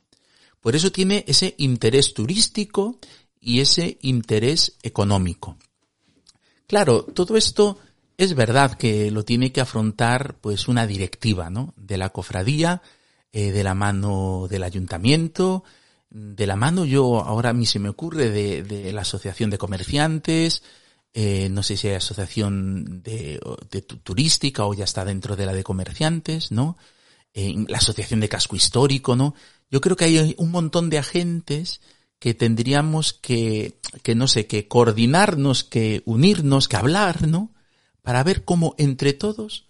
Por 0.61 0.77
eso 0.77 0.91
tiene 0.91 1.25
ese 1.29 1.55
interés 1.59 2.15
turístico 2.15 2.99
y 3.41 3.61
ese 3.61 3.99
interés 4.03 4.77
económico. 4.83 5.57
Claro, 6.67 7.05
todo 7.05 7.37
esto 7.37 7.79
es 8.17 8.35
verdad 8.35 8.75
que 8.75 9.11
lo 9.11 9.25
tiene 9.25 9.53
que 9.53 9.61
afrontar 9.61 10.37
pues 10.41 10.69
una 10.69 10.87
directiva, 10.87 11.51
¿no? 11.51 11.75
De 11.77 11.99
la 11.99 12.11
cofradía, 12.11 12.83
eh, 13.37 13.53
de 13.53 13.63
la 13.63 13.75
mano 13.75 14.47
del 14.49 14.63
ayuntamiento, 14.63 15.63
de 16.09 16.47
la 16.47 16.57
mano 16.57 16.87
yo 16.87 17.21
ahora 17.21 17.51
a 17.51 17.53
mí 17.53 17.67
se 17.67 17.79
me 17.79 17.91
ocurre 17.91 18.31
de, 18.31 18.63
de 18.63 18.93
la 18.93 19.03
asociación 19.03 19.51
de 19.51 19.59
comerciantes, 19.59 20.63
eh, 21.13 21.49
no 21.51 21.63
sé 21.63 21.77
si 21.77 21.89
hay 21.89 21.97
asociación 21.97 23.03
de, 23.03 23.39
de, 23.71 23.83
turística 23.83 24.65
o 24.65 24.73
ya 24.73 24.85
está 24.85 25.05
dentro 25.05 25.37
de 25.37 25.45
la 25.45 25.53
de 25.53 25.65
comerciantes, 25.65 26.51
¿no? 26.51 26.79
Eh, 27.35 27.55
la 27.69 27.77
asociación 27.77 28.21
de 28.21 28.31
casco 28.31 28.57
histórico, 28.57 29.17
¿no? 29.17 29.35
Yo 29.71 29.83
creo 29.83 29.97
que 29.97 30.07
hay 30.07 30.35
un 30.39 30.51
montón 30.51 30.89
de 30.89 30.97
agentes 30.97 31.83
que 32.19 32.33
tendríamos 32.33 33.13
que, 33.13 33.79
que 34.03 34.15
no 34.15 34.29
sé, 34.29 34.47
que 34.47 34.67
coordinarnos, 34.67 35.63
que 35.63 36.03
unirnos, 36.07 36.69
que 36.69 36.77
hablar, 36.77 37.29
¿no? 37.29 37.53
para 38.07 38.23
ver 38.23 38.45
cómo 38.45 38.77
entre 38.79 39.15
todos 39.15 39.67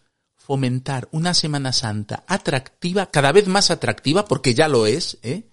fomentar 0.46 1.08
una 1.10 1.34
Semana 1.34 1.72
Santa 1.72 2.22
atractiva, 2.28 3.10
cada 3.10 3.32
vez 3.32 3.48
más 3.48 3.72
atractiva, 3.72 4.26
porque 4.26 4.54
ya 4.54 4.68
lo 4.68 4.86
es, 4.86 5.18
¿eh? 5.22 5.48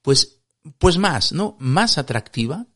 Pues, 0.00 0.42
pues 0.78 0.96
más, 0.96 1.32
¿no? 1.32 1.56
Más 1.58 1.98
atractiva 1.98 2.66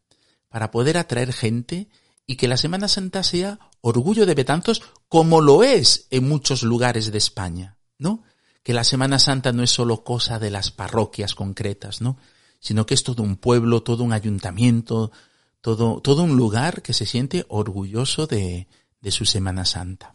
para 0.49 0.73
poder 0.73 0.99
atraer 0.99 1.33
gente 1.33 1.89
y 2.27 2.35
que 2.35 2.49
la 2.49 2.57
Semana 2.57 2.89
Santa 2.89 3.23
sea 3.23 3.61
orgullo 3.81 4.27
de 4.27 4.35
Betanzos 4.35 4.83
como 5.09 5.41
lo 5.41 5.63
es 5.63 6.09
en 6.11 6.29
muchos 6.29 6.65
lugares 6.65 7.13
de 7.13 7.19
España, 7.19 7.79
¿no? 7.97 8.25
Que 8.65 8.75
la 8.75 8.83
Semana 8.83 9.21
Santa 9.21 9.53
no 9.53 9.63
es 9.63 9.71
solo 9.71 10.03
cosa 10.03 10.41
de 10.41 10.51
las 10.51 10.73
parroquias 10.73 11.37
concretas, 11.37 12.01
¿no? 12.01 12.19
Sino 12.59 12.87
que 12.87 12.95
es 12.95 13.05
todo 13.05 13.23
un 13.23 13.37
pueblo, 13.37 13.85
todo 13.85 14.03
un 14.03 14.13
ayuntamiento, 14.13 15.13
todo, 15.61 16.01
todo 16.01 16.25
un 16.25 16.37
lugar 16.37 16.83
que 16.83 16.93
se 16.93 17.07
siente 17.07 17.47
orgulloso 17.49 18.27
de, 18.27 18.67
de 19.01 19.11
su 19.13 19.25
Semana 19.27 19.65
Santa. 19.65 20.13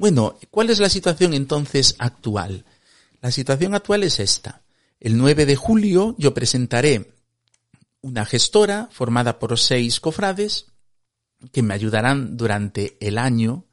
Bueno, 0.00 0.36
¿cuál 0.50 0.70
es 0.70 0.78
la 0.78 0.88
situación 0.88 1.34
entonces 1.34 1.94
actual? 1.98 2.64
La 3.20 3.30
situación 3.30 3.74
actual 3.74 4.02
es 4.02 4.18
esta. 4.18 4.62
El 4.98 5.18
9 5.18 5.44
de 5.44 5.56
julio 5.56 6.14
yo 6.16 6.32
presentaré 6.32 7.12
una 8.00 8.24
gestora 8.24 8.88
formada 8.90 9.38
por 9.38 9.58
seis 9.58 10.00
cofrades 10.00 10.68
que 11.52 11.62
me 11.62 11.74
ayudarán 11.74 12.38
durante 12.38 12.96
el 13.06 13.18
año 13.18 13.66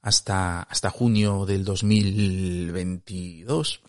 hasta, 0.00 0.62
hasta 0.62 0.90
junio 0.90 1.44
del 1.44 1.64
2022, 1.64 3.80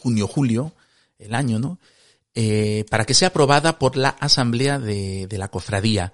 junio-julio, 0.00 0.72
el 1.18 1.34
año, 1.34 1.58
¿no? 1.58 1.80
Eh, 2.36 2.86
para 2.90 3.04
que 3.04 3.14
sea 3.14 3.26
aprobada 3.28 3.80
por 3.80 3.96
la 3.96 4.10
Asamblea 4.10 4.78
de, 4.78 5.26
de 5.26 5.38
la 5.38 5.48
Cofradía 5.48 6.12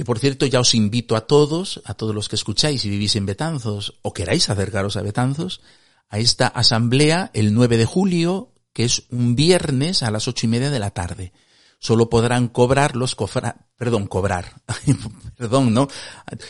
que 0.00 0.04
por 0.06 0.18
cierto 0.18 0.46
ya 0.46 0.60
os 0.60 0.74
invito 0.74 1.14
a 1.14 1.26
todos, 1.26 1.82
a 1.84 1.92
todos 1.92 2.14
los 2.14 2.30
que 2.30 2.36
escucháis 2.36 2.86
y 2.86 2.88
vivís 2.88 3.16
en 3.16 3.26
Betanzos 3.26 3.98
o 4.00 4.14
queráis 4.14 4.48
acercaros 4.48 4.96
a 4.96 5.02
Betanzos, 5.02 5.60
a 6.08 6.18
esta 6.18 6.46
asamblea 6.46 7.30
el 7.34 7.52
9 7.52 7.76
de 7.76 7.84
julio, 7.84 8.54
que 8.72 8.84
es 8.84 9.02
un 9.10 9.36
viernes 9.36 10.02
a 10.02 10.10
las 10.10 10.26
ocho 10.26 10.46
y 10.46 10.48
media 10.48 10.70
de 10.70 10.78
la 10.78 10.92
tarde. 10.92 11.34
Solo 11.78 12.08
podrán 12.08 12.48
cobrar 12.48 12.96
los 12.96 13.14
cofra, 13.14 13.66
perdón, 13.76 14.06
cobrar, 14.06 14.62
perdón, 15.36 15.74
¿no? 15.74 15.88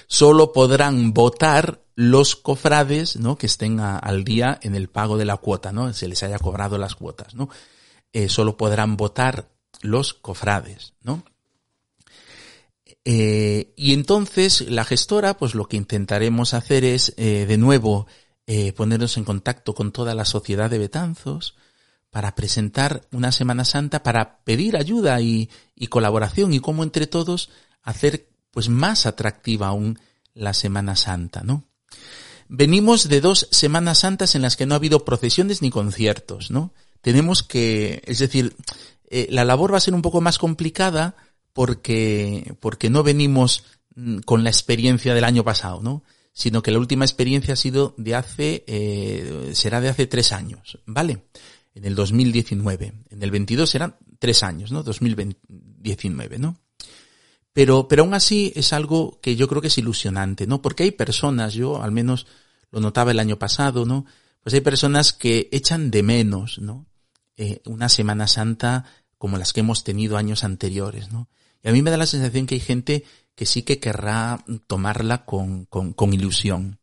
Solo 0.07 0.53
podrán 0.53 1.13
votar 1.13 1.83
los 1.97 2.37
cofrades, 2.37 3.17
¿no? 3.17 3.37
Que 3.37 3.47
estén 3.47 3.81
al 3.81 4.23
día 4.23 4.61
en 4.63 4.77
el 4.77 4.89
pago 4.89 5.19
de 5.19 5.25
la 5.25 5.39
cuota, 5.39 5.73
¿no? 5.73 5.93
Se 5.93 6.07
les 6.07 6.23
haya 6.23 6.39
cobrado 6.39 6.79
las 6.79 6.95
cuotas, 6.95 7.35
¿no? 7.35 7.49
Eh, 8.13 8.29
solo 8.29 8.57
podrán 8.57 8.97
votar 8.97 9.51
los 9.83 10.15
cofrades, 10.15 10.93
¿no? 11.03 11.25
Eh, 13.05 13.73
y 13.77 13.93
entonces 13.95 14.69
la 14.69 14.85
gestora, 14.85 15.37
pues 15.37 15.55
lo 15.55 15.67
que 15.67 15.77
intentaremos 15.77 16.55
hacer 16.55 16.85
es, 16.85 17.15
eh, 17.17 17.47
de 17.47 17.59
nuevo, 17.59 18.07
eh, 18.47 18.73
ponernos 18.73 19.17
en 19.17 19.25
contacto 19.25 19.75
con 19.75 19.93
toda 19.93 20.15
la 20.15 20.25
sociedad 20.25 20.69
de 20.69 20.79
Betanzos 20.79 21.57
para 22.11 22.35
presentar 22.35 23.03
una 23.13 23.33
Semana 23.33 23.65
Santa, 23.65 24.03
para 24.03 24.43
pedir 24.45 24.77
ayuda 24.77 25.21
y, 25.21 25.49
y 25.75 25.87
colaboración 25.87 26.53
y 26.53 26.61
cómo 26.61 26.83
entre 26.83 27.07
todos 27.07 27.51
hacer 27.83 28.29
pues 28.51 28.69
más 28.69 29.07
atractiva 29.07 29.69
aún 29.69 29.99
la 30.35 30.53
Semana 30.53 30.97
Santa, 30.97 31.43
¿no? 31.43 31.65
Venimos 32.49 33.09
de 33.09 33.21
dos 33.21 33.47
Semanas 33.53 33.99
Santas 33.99 34.35
en 34.35 34.43
las 34.43 34.57
que 34.57 34.67
no 34.67 34.75
ha 34.75 34.79
habido 34.79 35.05
procesiones 35.05 35.63
ni 35.63 35.71
conciertos, 35.71 36.51
¿no? 36.51 36.75
Tenemos 37.01 37.45
que, 37.45 38.03
es 38.07 38.19
decir, 38.19 38.57
la 39.09 39.45
labor 39.45 39.73
va 39.73 39.77
a 39.79 39.81
ser 39.81 39.95
un 39.95 40.03
poco 40.03 40.21
más 40.21 40.39
complicada 40.39 41.15
porque, 41.53 42.55
porque 42.61 42.91
no 42.91 43.03
venimos 43.03 43.65
mm, 43.95 44.19
con 44.21 44.45
la 44.45 44.51
experiencia 44.51 45.15
del 45.15 45.25
año 45.25 45.45
pasado, 45.45 45.81
¿no? 45.83 46.03
Sino 46.33 46.63
que 46.63 46.71
la 46.71 46.79
última 46.79 47.05
experiencia 47.05 47.55
ha 47.55 47.57
sido 47.57 47.95
de 47.99 48.15
hace, 48.15 48.65
eh, 48.67 49.51
será 49.55 49.81
de 49.81 49.89
hace 49.89 50.07
tres 50.07 50.33
años, 50.33 50.79
¿vale? 50.87 51.25
En 51.75 51.85
el 51.85 51.95
2019. 51.95 52.93
En 53.11 53.23
el 53.23 53.31
22 53.31 53.69
serán 53.69 53.97
tres 54.19 54.43
años, 54.43 54.71
¿no? 54.73 54.83
2019, 54.83 56.39
¿no? 56.39 56.57
Pero, 57.53 57.89
pero 57.89 58.05
aún 58.05 58.15
así 58.15 58.53
es 58.55 58.73
algo 58.73 59.21
que 59.21 59.35
yo 59.35 59.49
creo 59.49 59.61
que 59.61 59.69
es 59.69 59.79
ilusionante, 59.79 60.47
¿no? 60.47 60.63
Porque 60.63 60.85
hay 60.85 60.93
personas, 60.93 61.53
yo 61.55 61.83
al 61.83 61.91
menos 61.91 62.27
lo 62.71 62.81
notaba 62.81 63.11
el 63.11 63.19
año 63.19 63.39
pasado, 63.39 63.85
¿no? 63.85 64.07
Pues 64.43 64.55
hay 64.55 64.61
personas 64.61 65.13
que 65.13 65.49
echan 65.53 65.91
de 65.91 66.03
menos, 66.03 66.59
¿no? 66.61 66.87
Eh, 67.37 67.61
una 67.65 67.89
Semana 67.89 68.27
Santa 68.29 68.85
como 69.19 69.37
las 69.37 69.53
que 69.53 69.61
hemos 69.61 69.85
tenido 69.85 70.17
años 70.17 70.45
anteriores, 70.45 71.13
¿no? 71.13 71.29
Y 71.63 71.69
a 71.69 71.73
mí 71.73 71.83
me 71.83 71.91
da 71.91 71.97
la 71.97 72.07
sensación 72.07 72.47
que 72.47 72.55
hay 72.55 72.61
gente 72.61 73.05
que 73.35 73.47
sí 73.47 73.63
que 73.63 73.79
querrá 73.79 74.45
tomarla 74.67 75.25
con, 75.25 75.65
con, 75.67 76.13
ilusión. 76.13 76.79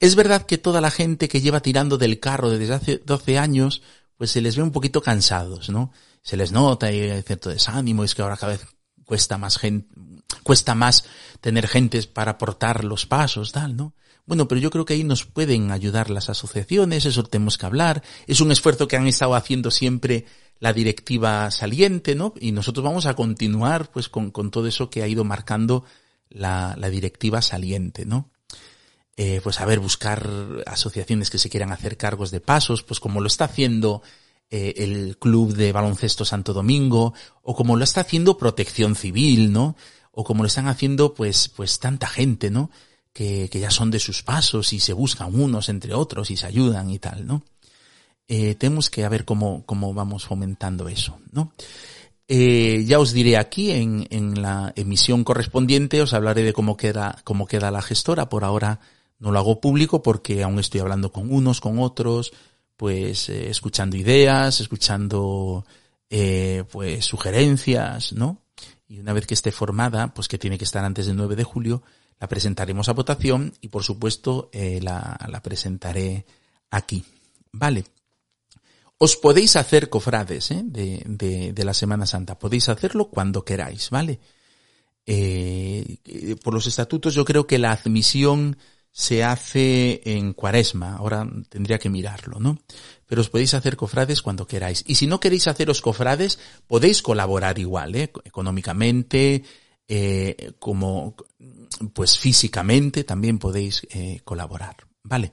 Es 0.00 0.16
verdad 0.16 0.46
que 0.46 0.58
toda 0.58 0.80
la 0.80 0.90
gente 0.90 1.28
que 1.28 1.40
lleva 1.40 1.60
tirando 1.60 1.96
del 1.96 2.18
carro 2.18 2.50
desde 2.50 2.74
hace 2.74 2.98
12 2.98 3.38
años, 3.38 3.82
pues 4.16 4.30
se 4.32 4.40
les 4.40 4.56
ve 4.56 4.62
un 4.62 4.72
poquito 4.72 5.00
cansados, 5.00 5.70
¿no? 5.70 5.92
Se 6.22 6.36
les 6.36 6.50
nota 6.50 6.90
y 6.90 7.00
hay 7.02 7.22
cierto 7.22 7.50
desánimo, 7.50 8.02
es 8.02 8.14
que 8.14 8.22
ahora 8.22 8.36
cada 8.36 8.52
vez 8.52 8.66
cuesta 9.04 9.38
más 9.38 9.58
gente, 9.58 9.94
cuesta 10.42 10.74
más 10.74 11.04
tener 11.40 11.68
gentes 11.68 12.06
para 12.06 12.32
aportar 12.32 12.84
los 12.84 13.06
pasos, 13.06 13.52
tal, 13.52 13.76
¿no? 13.76 13.94
Bueno, 14.24 14.46
pero 14.46 14.60
yo 14.60 14.70
creo 14.70 14.84
que 14.84 14.94
ahí 14.94 15.04
nos 15.04 15.24
pueden 15.24 15.72
ayudar 15.72 16.10
las 16.10 16.30
asociaciones, 16.30 17.06
eso 17.06 17.24
tenemos 17.24 17.58
que 17.58 17.66
hablar, 17.66 18.02
es 18.26 18.40
un 18.40 18.52
esfuerzo 18.52 18.86
que 18.86 18.96
han 18.96 19.06
estado 19.06 19.34
haciendo 19.34 19.70
siempre 19.70 20.26
la 20.62 20.72
directiva 20.72 21.50
saliente, 21.50 22.14
¿no? 22.14 22.34
Y 22.38 22.52
nosotros 22.52 22.84
vamos 22.84 23.06
a 23.06 23.14
continuar, 23.14 23.90
pues, 23.90 24.08
con, 24.08 24.30
con 24.30 24.52
todo 24.52 24.68
eso 24.68 24.90
que 24.90 25.02
ha 25.02 25.08
ido 25.08 25.24
marcando 25.24 25.84
la, 26.30 26.76
la 26.78 26.88
directiva 26.88 27.42
saliente, 27.42 28.06
¿no? 28.06 28.30
Eh, 29.16 29.40
pues 29.42 29.60
a 29.60 29.66
ver, 29.66 29.80
buscar 29.80 30.24
asociaciones 30.66 31.30
que 31.30 31.38
se 31.38 31.50
quieran 31.50 31.72
hacer 31.72 31.96
cargos 31.96 32.30
de 32.30 32.40
pasos, 32.40 32.84
pues 32.84 33.00
como 33.00 33.20
lo 33.20 33.26
está 33.26 33.46
haciendo 33.46 34.02
eh, 34.50 34.74
el 34.76 35.18
Club 35.18 35.52
de 35.52 35.72
Baloncesto 35.72 36.24
Santo 36.24 36.52
Domingo, 36.52 37.12
o 37.42 37.56
como 37.56 37.74
lo 37.74 37.82
está 37.82 38.02
haciendo 38.02 38.38
Protección 38.38 38.94
Civil, 38.94 39.52
¿no? 39.52 39.74
O 40.12 40.22
como 40.22 40.44
lo 40.44 40.46
están 40.46 40.68
haciendo, 40.68 41.12
pues, 41.12 41.48
pues 41.48 41.80
tanta 41.80 42.06
gente, 42.06 42.52
¿no? 42.52 42.70
Que, 43.12 43.48
que 43.50 43.58
ya 43.58 43.72
son 43.72 43.90
de 43.90 43.98
sus 43.98 44.22
pasos 44.22 44.72
y 44.72 44.78
se 44.78 44.92
buscan 44.92 45.34
unos 45.34 45.68
entre 45.68 45.92
otros 45.92 46.30
y 46.30 46.36
se 46.36 46.46
ayudan 46.46 46.88
y 46.88 47.00
tal, 47.00 47.26
¿no? 47.26 47.42
Eh, 48.28 48.54
tenemos 48.54 48.88
que 48.90 49.08
ver 49.08 49.24
cómo, 49.24 49.64
cómo 49.66 49.92
vamos 49.94 50.24
fomentando 50.24 50.88
eso, 50.88 51.18
¿no? 51.32 51.52
Eh, 52.28 52.84
ya 52.86 52.98
os 52.98 53.12
diré 53.12 53.36
aquí 53.36 53.72
en, 53.72 54.06
en 54.10 54.40
la 54.40 54.72
emisión 54.76 55.24
correspondiente, 55.24 56.00
os 56.00 56.14
hablaré 56.14 56.42
de 56.42 56.52
cómo 56.52 56.76
queda, 56.76 57.18
cómo 57.24 57.46
queda 57.46 57.70
la 57.70 57.82
gestora. 57.82 58.28
Por 58.28 58.44
ahora 58.44 58.80
no 59.18 59.30
lo 59.30 59.38
hago 59.38 59.60
público 59.60 60.02
porque 60.02 60.42
aún 60.42 60.58
estoy 60.58 60.80
hablando 60.80 61.12
con 61.12 61.32
unos, 61.32 61.60
con 61.60 61.78
otros, 61.78 62.32
pues 62.76 63.28
eh, 63.28 63.50
escuchando 63.50 63.96
ideas, 63.96 64.60
escuchando 64.60 65.64
eh, 66.10 66.64
pues 66.70 67.04
sugerencias, 67.04 68.12
¿no? 68.12 68.42
Y 68.88 68.98
una 68.98 69.12
vez 69.12 69.26
que 69.26 69.34
esté 69.34 69.52
formada, 69.52 70.12
pues 70.12 70.26
que 70.26 70.38
tiene 70.38 70.58
que 70.58 70.64
estar 70.64 70.84
antes 70.84 71.06
del 71.06 71.16
9 71.16 71.36
de 71.36 71.44
julio, 71.44 71.82
la 72.18 72.28
presentaremos 72.28 72.88
a 72.88 72.94
votación 72.94 73.52
y 73.60 73.68
por 73.68 73.84
supuesto 73.84 74.50
eh, 74.52 74.80
la, 74.82 75.16
la 75.28 75.40
presentaré 75.40 76.26
aquí. 76.70 77.04
Vale. 77.52 77.84
Os 79.04 79.16
podéis 79.16 79.56
hacer 79.56 79.88
cofrades 79.88 80.52
¿eh? 80.52 80.62
de, 80.64 81.02
de, 81.04 81.52
de, 81.52 81.64
la 81.64 81.74
Semana 81.74 82.06
Santa. 82.06 82.38
Podéis 82.38 82.68
hacerlo 82.68 83.10
cuando 83.10 83.44
queráis, 83.44 83.90
¿vale? 83.90 84.20
Eh, 85.04 85.96
por 86.40 86.54
los 86.54 86.68
estatutos 86.68 87.12
yo 87.12 87.24
creo 87.24 87.48
que 87.48 87.58
la 87.58 87.72
admisión 87.72 88.58
se 88.92 89.24
hace 89.24 90.02
en 90.04 90.34
cuaresma, 90.34 90.94
ahora 90.94 91.28
tendría 91.48 91.80
que 91.80 91.90
mirarlo, 91.90 92.38
¿no? 92.38 92.60
Pero 93.04 93.22
os 93.22 93.28
podéis 93.28 93.54
hacer 93.54 93.76
cofrades 93.76 94.22
cuando 94.22 94.46
queráis. 94.46 94.84
Y 94.86 94.94
si 94.94 95.08
no 95.08 95.18
queréis 95.18 95.48
haceros 95.48 95.82
cofrades, 95.82 96.38
podéis 96.68 97.02
colaborar 97.02 97.58
igual, 97.58 97.96
¿eh? 97.96 98.12
económicamente, 98.22 99.42
eh, 99.88 100.52
como, 100.60 101.16
pues 101.92 102.16
físicamente 102.16 103.02
también 103.02 103.40
podéis 103.40 103.82
eh, 103.90 104.20
colaborar, 104.22 104.76
¿vale? 105.02 105.32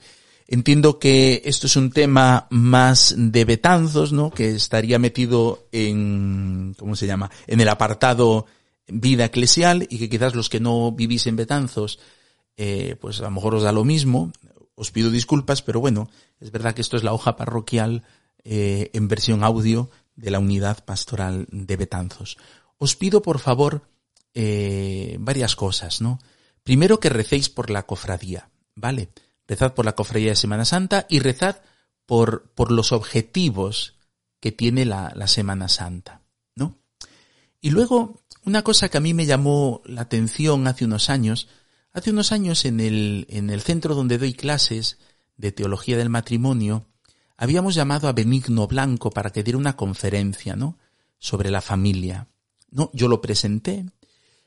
Entiendo 0.52 0.98
que 0.98 1.44
esto 1.46 1.68
es 1.68 1.76
un 1.76 1.92
tema 1.92 2.48
más 2.50 3.14
de 3.16 3.46
Betanzos, 3.46 4.12
¿no? 4.12 4.32
Que 4.32 4.50
estaría 4.50 4.98
metido 4.98 5.68
en, 5.72 6.76
¿cómo 6.78 6.96
se 6.96 7.06
llama? 7.06 7.30
En 7.46 7.62
el 7.62 7.70
apartado 7.70 8.48
vida 8.88 9.26
eclesial 9.26 9.86
y 9.92 10.00
que 10.00 10.10
quizás 10.10 10.34
los 10.34 10.50
que 10.50 10.60
no 10.60 10.92
vivís 10.92 11.28
en 11.28 11.36
Betanzos 11.36 12.00
eh, 12.62 12.98
pues 13.00 13.22
a 13.22 13.24
lo 13.24 13.32
mejor 13.32 13.56
os 13.56 13.64
da 13.64 13.72
lo 13.72 13.86
mismo, 13.86 14.34
os 14.76 14.92
pido 14.92 15.10
disculpas, 15.12 15.62
pero 15.62 15.80
bueno, 15.80 16.10
es 16.42 16.52
verdad 16.52 16.74
que 16.74 16.82
esto 16.82 16.98
es 16.98 17.04
la 17.04 17.14
hoja 17.14 17.38
parroquial 17.38 18.04
eh, 18.44 18.90
en 18.92 19.08
versión 19.08 19.46
audio 19.46 19.90
de 20.18 20.30
la 20.30 20.40
unidad 20.40 20.84
pastoral 20.84 21.48
de 21.52 21.78
Betanzos. 21.78 22.38
Os 22.78 22.98
pido 22.98 23.22
por 23.22 23.40
favor 23.40 23.84
eh, 24.34 25.16
varias 25.22 25.56
cosas, 25.56 26.02
¿no? 26.02 26.20
Primero 26.64 27.00
que 27.00 27.08
recéis 27.08 27.50
por 27.50 27.70
la 27.70 27.86
cofradía, 27.86 28.50
¿vale? 28.76 29.10
Rezad 29.50 29.74
por 29.74 29.84
la 29.84 29.96
cofradía 29.96 30.30
de 30.30 30.36
Semana 30.38 30.64
Santa 30.64 31.06
y 31.10 31.20
rezad 31.20 31.58
por, 32.06 32.50
los 32.72 32.94
objetivos 32.94 33.96
que 34.40 34.54
tiene 34.54 34.86
la, 34.86 35.12
la 35.14 35.28
Semana 35.28 35.68
Santa, 35.68 36.22
¿no? 36.56 36.78
Y 37.60 37.72
luego, 37.72 38.24
una 38.46 38.62
cosa 38.62 38.88
que 38.88 38.98
a 38.98 39.02
mí 39.02 39.14
me 39.14 39.26
llamó 39.26 39.82
la 39.84 40.02
atención 40.02 40.66
hace 40.68 40.86
unos 40.86 41.10
años, 41.10 41.50
Hace 41.92 42.12
unos 42.12 42.32
años 42.32 42.66
en 42.66 42.80
el, 42.80 43.26
en 43.30 43.50
el 43.50 43.62
centro 43.62 43.96
donde 43.96 44.18
doy 44.18 44.34
clases 44.34 45.00
de 45.38 45.52
teología 45.52 45.98
del 45.98 46.10
matrimonio, 46.10 46.86
habíamos 47.36 47.74
llamado 47.74 48.08
a 48.08 48.14
Benigno 48.14 48.68
Blanco 48.68 49.10
para 49.10 49.32
que 49.32 49.44
diera 49.44 49.58
una 49.58 49.76
conferencia, 49.76 50.56
¿no? 50.56 50.78
Sobre 51.18 51.50
la 51.50 51.62
familia. 51.62 52.28
No, 52.70 52.92
yo 52.94 53.08
lo 53.08 53.22
presenté 53.22 53.86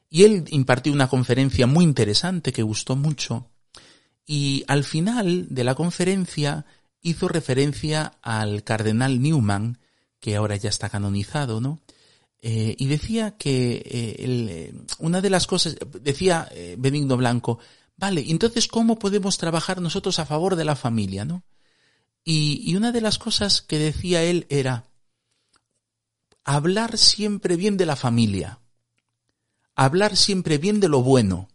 y 0.09 0.23
él 0.23 0.45
impartió 0.51 0.93
una 0.93 1.09
conferencia 1.09 1.67
muy 1.67 1.85
interesante 1.85 2.53
que 2.53 2.63
gustó 2.63 2.95
mucho. 2.95 3.51
Y 4.27 4.65
al 4.69 4.85
final 4.85 5.47
de 5.51 5.65
la 5.65 5.75
conferencia 5.75 6.65
hizo 7.01 7.29
referencia 7.29 8.13
al 8.23 8.63
cardenal 8.63 9.21
Newman, 9.21 9.79
que 10.21 10.37
ahora 10.37 10.57
ya 10.57 10.69
está 10.69 10.89
canonizado, 10.89 11.61
¿no? 11.61 11.81
Eh, 12.45 12.75
y 12.77 12.87
decía 12.87 13.37
que 13.37 13.75
eh, 13.75 14.17
eh, 14.19 14.75
una 14.99 15.21
de 15.21 15.31
las 15.31 15.47
cosas, 15.47 15.77
decía 16.01 16.49
Benigno 16.77 17.17
Blanco, 17.17 17.61
vale, 17.97 18.25
entonces 18.29 18.67
¿cómo 18.67 18.99
podemos 18.99 19.39
trabajar 19.39 19.81
nosotros 19.81 20.19
a 20.19 20.27
favor 20.27 20.57
de 20.57 20.65
la 20.65 20.75
familia, 20.75 21.25
no? 21.25 21.45
Y, 22.25 22.75
una 22.75 22.93
de 22.93 23.01
las 23.01 23.19
cosas 23.19 23.63
que 23.63 23.79
decía 23.79 24.23
él 24.23 24.47
era 24.49 24.87
hablar 26.45 26.99
siempre 26.99 27.57
bien 27.57 27.77
de 27.77 27.87
la 27.87 27.97
familia, 27.97 28.59
hablar 29.75 30.17
siempre 30.17 30.59
bien 30.59 30.81
de 30.81 30.89
lo 30.89 31.03
bueno, 31.03 31.49
¿no? 31.51 31.52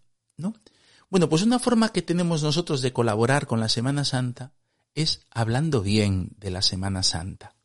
Bueno, 1.10 1.30
pues 1.30 1.41
una 1.41 1.60
forma 1.60 1.89
que 1.89 2.02
tenemos 2.02 2.43
nosotros 2.43 2.82
de 2.82 2.93
colaborar 2.93 3.48
con 3.48 3.60
la 3.60 3.70
Semana 3.70 4.04
Santa 4.06 4.54
es 4.93 5.22
hablando 5.32 5.82
bien 5.82 6.32
de 6.38 6.52
la 6.52 6.62
Semana 6.62 7.04
Santa 7.04 7.58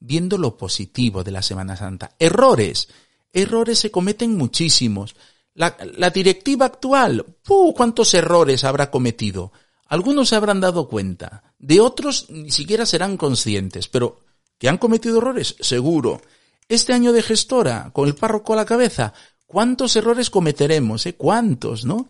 viendo 0.00 0.38
lo 0.38 0.56
positivo 0.56 1.24
de 1.24 1.30
la 1.30 1.42
Semana 1.42 1.76
Santa. 1.76 2.14
Errores. 2.18 2.88
Errores 3.32 3.78
se 3.78 3.90
cometen 3.90 4.36
muchísimos. 4.36 5.16
La, 5.54 6.10
directiva 6.10 6.66
actual, 6.66 7.24
¡puh! 7.42 7.72
¿cuántos 7.74 8.12
errores 8.14 8.64
habrá 8.64 8.90
cometido? 8.90 9.52
Algunos 9.86 10.28
se 10.28 10.36
habrán 10.36 10.60
dado 10.60 10.88
cuenta, 10.88 11.54
de 11.58 11.80
otros 11.80 12.26
ni 12.28 12.50
siquiera 12.50 12.84
serán 12.84 13.16
conscientes, 13.16 13.88
pero 13.88 14.20
que 14.58 14.68
han 14.68 14.78
cometido 14.78 15.18
errores, 15.18 15.56
seguro. 15.60 16.20
Este 16.68 16.92
año 16.92 17.12
de 17.12 17.22
gestora, 17.22 17.90
con 17.92 18.06
el 18.06 18.14
párroco 18.14 18.52
a 18.52 18.56
la 18.56 18.64
cabeza, 18.66 19.14
¿cuántos 19.46 19.96
errores 19.96 20.28
cometeremos? 20.28 21.06
Eh? 21.06 21.14
¿Cuántos, 21.14 21.84
no? 21.84 22.08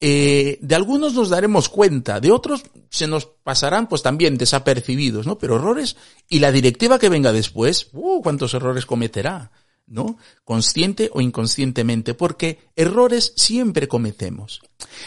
Eh, 0.00 0.58
de 0.60 0.74
algunos 0.76 1.14
nos 1.14 1.28
daremos 1.28 1.68
cuenta, 1.68 2.20
de 2.20 2.30
otros 2.30 2.62
se 2.88 3.08
nos 3.08 3.26
pasarán 3.26 3.88
pues 3.88 4.02
también 4.02 4.38
desapercibidos, 4.38 5.26
¿no? 5.26 5.38
Pero 5.38 5.56
errores 5.56 5.96
y 6.28 6.38
la 6.38 6.52
directiva 6.52 7.00
que 7.00 7.08
venga 7.08 7.32
después, 7.32 7.88
uh, 7.92 8.22
cuántos 8.22 8.54
errores 8.54 8.86
cometerá, 8.86 9.50
¿no? 9.88 10.16
Consciente 10.44 11.10
o 11.12 11.20
inconscientemente, 11.20 12.14
porque 12.14 12.60
errores 12.76 13.32
siempre 13.36 13.88
cometemos. 13.88 14.60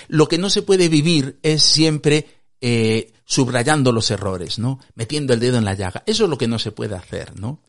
Lo 0.09 0.27
que 0.27 0.37
no 0.37 0.49
se 0.49 0.61
puede 0.61 0.89
vivir 0.89 1.39
es 1.41 1.63
siempre 1.63 2.27
eh, 2.59 3.13
subrayando 3.23 3.93
los 3.93 4.11
errores, 4.11 4.59
¿no? 4.59 4.79
Metiendo 4.95 5.33
el 5.33 5.39
dedo 5.39 5.57
en 5.57 5.65
la 5.65 5.73
llaga. 5.73 6.03
Eso 6.05 6.25
es 6.25 6.29
lo 6.29 6.37
que 6.37 6.49
no 6.49 6.59
se 6.59 6.73
puede 6.73 6.95
hacer, 6.95 7.39
¿no? 7.39 7.61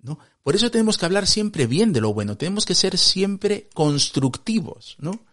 ¿No? 0.00 0.20
Por 0.44 0.54
eso 0.54 0.70
tenemos 0.70 0.96
que 0.96 1.06
hablar 1.06 1.26
siempre 1.26 1.66
bien 1.66 1.92
de 1.92 2.00
lo 2.00 2.14
bueno, 2.14 2.36
tenemos 2.36 2.64
que 2.64 2.76
ser 2.76 2.96
siempre 2.96 3.68
constructivos, 3.74 4.96
¿no? 5.00 5.26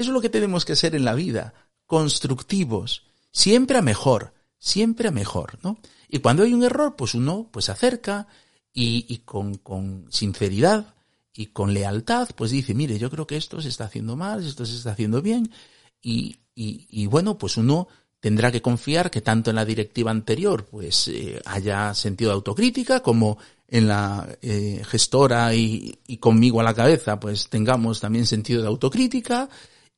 Eso 0.00 0.10
es 0.10 0.14
lo 0.14 0.22
que 0.22 0.30
tenemos 0.30 0.64
que 0.64 0.76
ser 0.76 0.94
en 0.94 1.04
la 1.04 1.14
vida, 1.14 1.52
constructivos, 1.84 3.04
siempre 3.32 3.76
a 3.76 3.82
mejor, 3.82 4.32
siempre 4.58 5.08
a 5.08 5.10
mejor, 5.10 5.58
¿no? 5.62 5.78
Y 6.08 6.20
cuando 6.20 6.42
hay 6.42 6.54
un 6.54 6.64
error, 6.64 6.96
pues 6.96 7.14
uno 7.14 7.50
pues 7.52 7.68
acerca 7.68 8.26
y, 8.72 9.18
con, 9.26 10.06
sinceridad 10.08 10.94
y 11.34 11.46
con 11.46 11.74
lealtad, 11.74 12.30
pues 12.34 12.50
dice, 12.50 12.72
mire, 12.72 12.98
yo 12.98 13.10
creo 13.10 13.26
que 13.26 13.36
esto 13.36 13.60
se 13.60 13.68
está 13.68 13.84
haciendo 13.84 14.16
mal, 14.16 14.42
esto 14.42 14.64
se 14.64 14.74
está 14.74 14.92
haciendo 14.92 15.20
bien, 15.20 15.52
y 16.00 17.06
bueno, 17.06 17.36
pues 17.36 17.58
uno 17.58 17.86
tendrá 18.20 18.52
que 18.52 18.62
confiar 18.62 19.10
que 19.10 19.22
tanto 19.22 19.50
en 19.50 19.56
la 19.56 19.64
directiva 19.64 20.10
anterior 20.10 20.66
pues 20.66 21.08
eh, 21.08 21.40
haya 21.46 21.94
sentido 21.94 22.30
de 22.30 22.34
autocrítica 22.34 23.00
como 23.00 23.38
en 23.66 23.88
la 23.88 24.28
eh, 24.42 24.82
gestora 24.84 25.54
y, 25.54 25.98
y, 26.06 26.18
conmigo 26.18 26.60
a 26.60 26.64
la 26.64 26.74
cabeza 26.74 27.18
pues 27.18 27.48
tengamos 27.48 27.98
también 28.00 28.26
sentido 28.26 28.60
de 28.60 28.68
autocrítica 28.68 29.48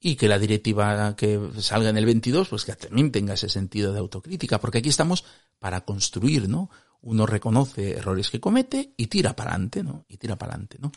y 0.05 0.17
que 0.17 0.27
la 0.27 0.41
directiva 0.41 1.15
que 1.15 1.41
salga 1.61 1.91
en 1.91 1.97
el 1.97 2.05
22, 2.05 2.49
pues 2.49 2.65
que 2.65 2.75
también 2.75 3.13
tenga 3.13 3.35
ese 3.35 3.49
sentido 3.49 3.93
de 3.93 4.01
autocrítica, 4.01 4.61
porque 4.61 4.79
aquí 4.79 4.89
estamos 4.89 5.25
para 5.61 5.83
construir, 5.83 6.49
¿no? 6.49 6.71
Uno 7.03 7.25
reconoce 7.25 7.93
errores 7.93 8.29
que 8.29 8.41
comete 8.41 8.95
y 8.97 9.07
tira 9.07 9.37
para 9.37 9.53
adelante, 9.53 9.85
¿no? 9.85 10.05
Y 10.09 10.17
tira 10.17 10.37
para 10.37 10.55
adelante, 10.55 10.79
¿no? 10.81 10.91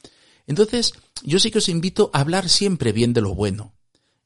Entonces, 0.48 0.94
yo 1.24 1.40
sí 1.40 1.52
que 1.52 1.60
os 1.60 1.70
invito 1.70 2.10
a 2.14 2.20
hablar 2.20 2.50
siempre 2.50 2.92
bien 2.92 3.14
de 3.14 3.22
lo 3.22 3.36
bueno 3.36 3.74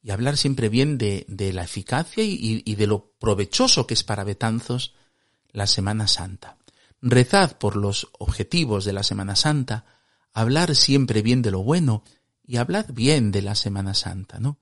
y 0.02 0.12
hablar 0.12 0.38
siempre 0.38 0.70
bien 0.70 0.98
de, 0.98 1.26
de 1.28 1.52
la 1.52 1.64
eficacia 1.64 2.24
y, 2.24 2.76
de 2.76 2.88
lo 2.88 3.12
provechoso 3.20 3.86
que 3.86 3.94
es 3.94 4.04
para 4.04 4.24
Betanzos 4.24 4.94
la 5.52 5.68
Semana 5.68 6.08
Santa. 6.08 6.58
Rezad 7.02 7.58
por 7.58 7.76
los 7.76 8.10
objetivos 8.18 8.86
de 8.86 8.94
la 8.94 9.04
Semana 9.04 9.36
Santa, 9.36 9.86
hablar 10.34 10.76
siempre 10.76 11.22
bien 11.22 11.42
de 11.42 11.52
lo 11.52 11.64
bueno 11.64 12.04
y 12.46 12.58
hablad 12.58 12.86
bien 12.94 13.32
de 13.32 13.42
la 13.42 13.56
Semana 13.56 13.94
Santa, 13.94 14.40
¿no? 14.40 14.60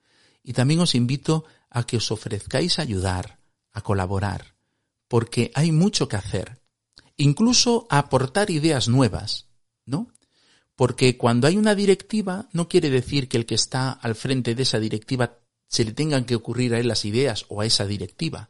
Y 0.48 0.54
también 0.54 0.80
os 0.80 0.96
invito 0.96 1.44
a 1.70 1.86
que 1.86 1.98
os 1.98 2.10
ofrezcáis 2.10 2.80
a 2.80 2.82
ayudar, 2.82 3.38
a 3.74 3.82
colaborar, 3.82 4.56
porque 5.10 5.52
hay 5.54 5.74
mucho 5.74 6.08
que 6.08 6.16
hacer. 6.16 6.62
incluso 7.18 7.86
a 7.90 7.98
aportar 7.98 8.50
ideas 8.50 8.88
nuevas, 8.88 9.48
¿no? 9.86 10.08
Porque 10.76 11.18
cuando 11.18 11.48
hay 11.48 11.58
una 11.58 11.76
directiva, 11.76 12.48
no 12.54 12.70
quiere 12.70 12.90
decir 12.92 13.28
que 13.28 13.36
el 13.36 13.46
que 13.46 13.56
está 13.56 13.92
al 13.92 14.16
frente 14.16 14.56
de 14.56 14.64
esa 14.64 14.80
directiva 14.80 15.40
se 15.68 15.84
le 15.84 15.92
tengan 15.92 16.24
que 16.26 16.36
ocurrir 16.36 16.74
a 16.74 16.80
él 16.80 16.88
las 16.88 17.04
ideas 17.04 17.46
o 17.50 17.60
a 17.60 17.66
esa 17.66 17.86
directiva, 17.86 18.50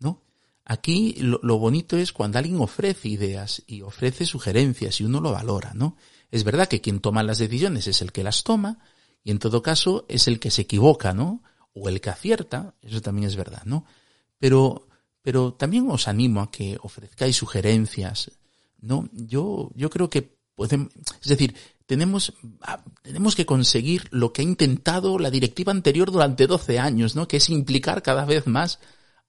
¿no? 0.00 0.22
Aquí 0.64 1.14
lo, 1.20 1.38
lo, 1.42 1.58
bonito 1.58 1.96
es 1.98 2.12
cuando 2.12 2.38
alguien 2.38 2.60
ofrece 2.60 3.08
ideas 3.08 3.62
y 3.68 3.82
ofrece 3.82 4.26
sugerencias 4.26 5.00
y 5.00 5.04
uno 5.04 5.20
lo 5.20 5.30
valora, 5.30 5.72
¿no? 5.74 5.96
Es 6.32 6.42
verdad 6.42 6.66
que 6.66 6.80
quien 6.80 6.98
toma 6.98 7.22
las 7.22 7.38
decisiones 7.38 7.86
es 7.86 8.02
el 8.02 8.10
que 8.10 8.24
las 8.24 8.42
toma 8.42 8.80
y 9.24 9.30
en 9.30 9.38
todo 9.38 9.62
caso 9.62 10.04
es 10.08 10.28
el 10.28 10.40
que 10.40 10.50
se 10.50 10.62
equivoca, 10.62 11.12
¿no? 11.12 11.42
O 11.74 11.88
el 11.88 12.00
que 12.00 12.10
acierta, 12.10 12.74
eso 12.82 13.00
también 13.00 13.28
es 13.28 13.36
verdad, 13.36 13.62
¿no? 13.64 13.84
Pero, 14.38 14.88
pero 15.22 15.54
también 15.54 15.88
os 15.90 16.08
animo 16.08 16.40
a 16.40 16.50
que 16.50 16.78
ofrezcáis 16.82 17.36
sugerencias, 17.36 18.32
¿no? 18.80 19.08
Yo, 19.12 19.70
yo 19.74 19.90
creo 19.90 20.10
que 20.10 20.36
podemos, 20.54 20.88
es 21.20 21.28
decir, 21.28 21.54
tenemos, 21.86 22.34
ah, 22.62 22.82
tenemos 23.02 23.36
que 23.36 23.46
conseguir 23.46 24.08
lo 24.10 24.32
que 24.32 24.42
ha 24.42 24.44
intentado 24.44 25.18
la 25.18 25.30
directiva 25.30 25.72
anterior 25.72 26.10
durante 26.10 26.46
12 26.46 26.78
años, 26.78 27.14
¿no? 27.14 27.28
Que 27.28 27.36
es 27.36 27.48
implicar 27.48 28.02
cada 28.02 28.24
vez 28.24 28.46
más 28.46 28.80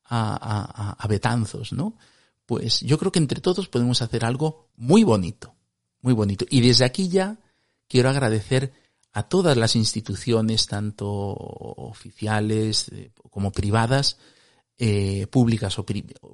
a, 0.05 0.33
a, 0.35 0.91
a 0.91 1.07
Betanzos, 1.07 1.71
¿no? 1.71 1.97
Pues 2.45 2.81
yo 2.81 2.97
creo 2.97 3.11
que 3.11 3.19
entre 3.19 3.41
todos 3.41 3.69
podemos 3.69 4.01
hacer 4.01 4.25
algo 4.25 4.69
muy 4.75 5.03
bonito, 5.03 5.55
muy 6.01 6.13
bonito. 6.13 6.45
Y 6.49 6.61
desde 6.61 6.85
aquí 6.85 7.07
ya 7.07 7.39
quiero 7.87 8.09
agradecer 8.09 8.73
a 9.13 9.23
todas 9.23 9.55
las 9.55 9.75
instituciones, 9.75 10.67
tanto 10.67 11.07
oficiales 11.07 12.89
eh, 12.89 13.11
como 13.29 13.51
privadas, 13.51 14.17
eh, 14.79 15.27
públicas 15.27 15.77
o, 15.77 15.85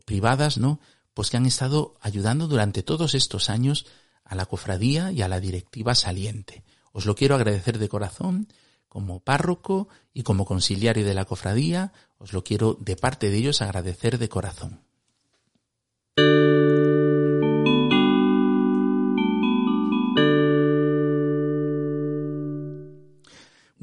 privadas, 0.06 0.58
¿no? 0.58 0.80
Pues 1.14 1.30
que 1.30 1.38
han 1.38 1.46
estado 1.46 1.96
ayudando 2.00 2.48
durante 2.48 2.82
todos 2.82 3.14
estos 3.16 3.50
años 3.50 3.86
a 4.24 4.36
la 4.36 4.46
cofradía 4.46 5.12
y 5.12 5.22
a 5.22 5.28
la 5.28 5.42
directiva 5.42 5.94
saliente. 5.94 6.64
Os 6.94 7.06
lo 7.06 7.16
quiero 7.16 7.36
agradecer 7.36 7.80
de 7.80 7.90
corazón 7.90 8.48
como 8.88 9.20
párroco 9.20 9.90
y 10.14 10.24
como 10.24 10.46
conciliario 10.46 11.06
de 11.06 11.14
la 11.14 11.26
cofradía, 11.26 11.94
os 12.18 12.34
lo 12.34 12.44
quiero 12.44 12.76
de 12.80 12.96
parte 12.96 13.30
de 13.30 13.38
ellos 13.38 13.62
agradecer 13.62 14.18
de 14.18 14.30
corazón. 14.30 14.82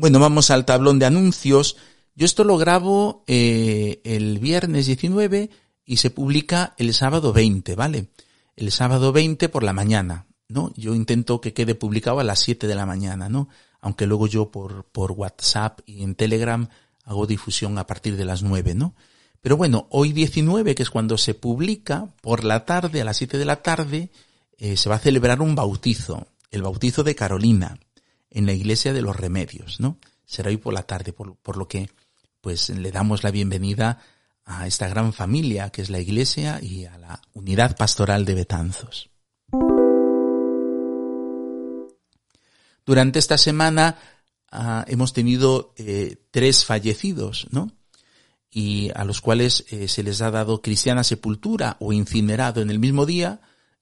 Bueno, 0.07 0.21
vamos 0.21 0.53
al 0.53 0.65
tablón 0.65 1.01
de 1.01 1.07
anuncios. 1.07 1.77
Yo 2.15 2.27
esto 2.27 2.45
lo 2.45 2.57
grabo 2.59 3.25
eh, 3.27 4.01
el 4.05 4.39
viernes 4.39 4.87
19 4.87 5.51
y 5.85 5.97
se 5.97 6.11
publica 6.11 6.75
el 6.79 6.95
sábado 6.95 7.33
20, 7.33 7.75
¿vale? 7.75 8.11
El 8.55 8.71
sábado 8.71 9.11
20 9.11 9.49
por 9.49 9.65
la 9.65 9.73
mañana, 9.73 10.29
¿no? 10.47 10.73
Yo 10.77 10.95
intento 10.95 11.41
que 11.41 11.55
quede 11.55 11.75
publicado 11.75 12.21
a 12.21 12.23
las 12.23 12.39
7 12.39 12.69
de 12.69 12.77
la 12.77 12.87
mañana, 12.87 13.29
¿no? 13.29 13.49
Aunque 13.81 14.07
luego 14.07 14.29
yo 14.29 14.53
por, 14.53 14.85
por 14.93 15.11
WhatsApp 15.11 15.81
y 15.87 16.05
en 16.05 16.15
Telegram 16.15 16.69
hago 17.03 17.27
difusión 17.27 17.77
a 17.77 17.89
partir 17.89 18.17
de 18.17 18.27
las 18.27 18.45
9, 18.45 18.77
¿no? 18.77 18.95
Pero 19.41 19.57
bueno, 19.57 19.89
hoy 19.91 20.13
19, 20.13 20.77
que 20.77 20.85
es 20.85 20.91
cuando 20.91 21.19
se 21.19 21.35
publica, 21.35 22.15
por 22.23 22.45
la 22.45 22.65
tarde, 22.65 23.01
a 23.01 23.05
las 23.05 23.17
7 23.17 23.39
de 23.39 23.45
la 23.45 23.57
tarde, 23.57 24.13
eh, 24.57 24.77
se 24.77 24.89
va 24.89 24.95
a 24.95 25.01
celebrar 25.01 25.43
un 25.43 25.57
bautizo, 25.57 26.29
el 26.53 26.63
bautizo 26.63 27.03
de 27.03 27.17
Carolina, 27.17 27.81
en 28.31 28.47
la 28.47 28.53
iglesia 28.53 28.93
de 28.93 29.03
los 29.03 29.17
remedios, 29.17 29.81
¿no? 29.81 29.99
Será 30.25 30.51
hoy 30.51 30.57
por 30.57 30.75
la 30.75 30.83
tarde, 30.83 31.13
por, 31.13 31.57
lo 31.57 31.69
que, 31.69 31.89
pues, 32.41 32.69
le 32.71 32.91
damos 32.91 33.23
la 33.23 33.31
bienvenida 33.31 34.01
a 34.45 34.67
esta 34.67 34.89
gran 34.89 35.13
familia 35.13 35.71
que 35.71 35.83
es 35.83 35.91
la 35.91 36.01
iglesia 36.01 36.61
y 36.63 36.85
a 36.85 36.99
la 36.99 37.21
unidad 37.33 37.77
pastoral 37.77 38.25
de 38.25 38.35
Betanzos. 38.35 39.11
Durante 42.85 43.19
esta 43.19 43.37
semana 43.37 43.99
uh, 44.53 44.83
hemos 44.87 45.13
tenido 45.13 45.75
eh, 45.77 46.17
tres 46.31 46.65
fallecidos, 46.65 47.49
¿no? 47.51 47.73
Y 48.49 48.91
a 48.95 49.05
los 49.05 49.21
cuales 49.21 49.67
eh, 49.71 49.89
se 49.89 50.05
les 50.05 50.23
ha 50.23 50.31
dado 50.31 50.63
cristiana 50.63 51.03
sepultura 51.03 51.77
o 51.81 51.93
incinerado 51.93 52.63
en 52.63 52.71
el 52.71 52.79
mismo 52.79 53.05
día 53.05 53.41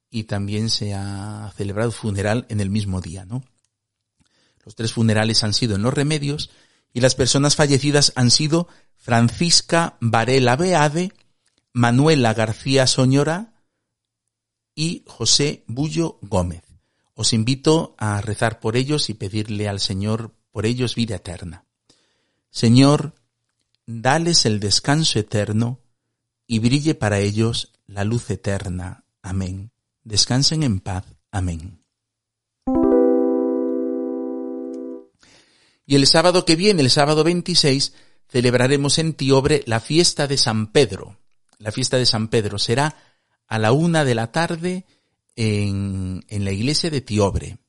y 0.09 0.23
también 0.23 0.69
se 0.69 0.95
ha 0.95 1.53
celebrado 1.55 1.91
funeral 1.91 2.45
en 2.49 2.59
el 2.59 2.71
mismo 2.71 2.99
día, 2.99 3.25
¿no? 3.25 3.43
Los 4.65 4.75
tres 4.75 4.91
funerales 4.93 5.43
han 5.43 5.53
sido 5.53 5.75
en 5.75 5.83
los 5.83 5.93
remedios 5.93 6.49
y 6.91 6.99
las 6.99 7.15
personas 7.15 7.55
fallecidas 7.55 8.11
han 8.15 8.31
sido 8.31 8.67
Francisca 8.95 9.97
Varela 10.01 10.55
Beade, 10.55 11.13
Manuela 11.71 12.33
García 12.33 12.87
Soñora 12.87 13.53
y 14.73 15.03
José 15.05 15.63
Bullo 15.67 16.17
Gómez. 16.21 16.63
Os 17.13 17.31
invito 17.31 17.95
a 17.97 18.19
rezar 18.21 18.59
por 18.59 18.75
ellos 18.75 19.09
y 19.09 19.13
pedirle 19.13 19.69
al 19.69 19.79
Señor 19.79 20.35
por 20.51 20.65
ellos 20.65 20.95
vida 20.95 21.17
eterna. 21.17 21.65
Señor, 22.49 23.13
dales 23.85 24.45
el 24.45 24.59
descanso 24.59 25.19
eterno 25.19 25.79
y 26.47 26.59
brille 26.59 26.95
para 26.95 27.19
ellos 27.19 27.73
la 27.85 28.03
luz 28.03 28.29
eterna. 28.31 29.05
Amén. 29.21 29.71
Descansen 30.03 30.63
en 30.63 30.79
paz. 30.79 31.05
Amén. 31.31 31.84
Y 35.85 35.95
el 35.95 36.07
sábado 36.07 36.45
que 36.45 36.55
viene, 36.55 36.81
el 36.81 36.89
sábado 36.89 37.23
26, 37.23 37.93
celebraremos 38.27 38.97
en 38.97 39.13
Tiobre 39.13 39.63
la 39.65 39.79
fiesta 39.79 40.27
de 40.27 40.37
San 40.37 40.71
Pedro. 40.71 41.17
La 41.59 41.71
fiesta 41.71 41.97
de 41.97 42.05
San 42.05 42.27
Pedro 42.27 42.59
será 42.59 42.95
a 43.47 43.59
la 43.59 43.71
una 43.71 44.03
de 44.03 44.15
la 44.15 44.31
tarde 44.31 44.85
en, 45.35 46.25
en 46.27 46.45
la 46.45 46.51
iglesia 46.51 46.89
de 46.89 47.01
Tiobre, 47.01 47.59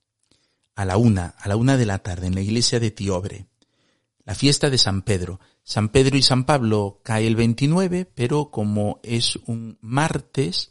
a 0.74 0.84
la 0.84 0.96
una, 0.96 1.34
a 1.38 1.48
la 1.48 1.56
una 1.56 1.76
de 1.76 1.86
la 1.86 1.98
tarde, 1.98 2.26
en 2.26 2.34
la 2.34 2.40
iglesia 2.40 2.80
de 2.80 2.90
Tiobre. 2.90 3.46
La 4.24 4.34
fiesta 4.34 4.70
de 4.70 4.78
San 4.78 5.02
Pedro. 5.02 5.40
San 5.62 5.88
Pedro 5.88 6.16
y 6.16 6.22
San 6.22 6.44
Pablo 6.44 7.00
cae 7.02 7.26
el 7.26 7.36
29, 7.36 8.10
pero 8.14 8.50
como 8.50 9.00
es 9.02 9.36
un 9.46 9.78
martes, 9.80 10.70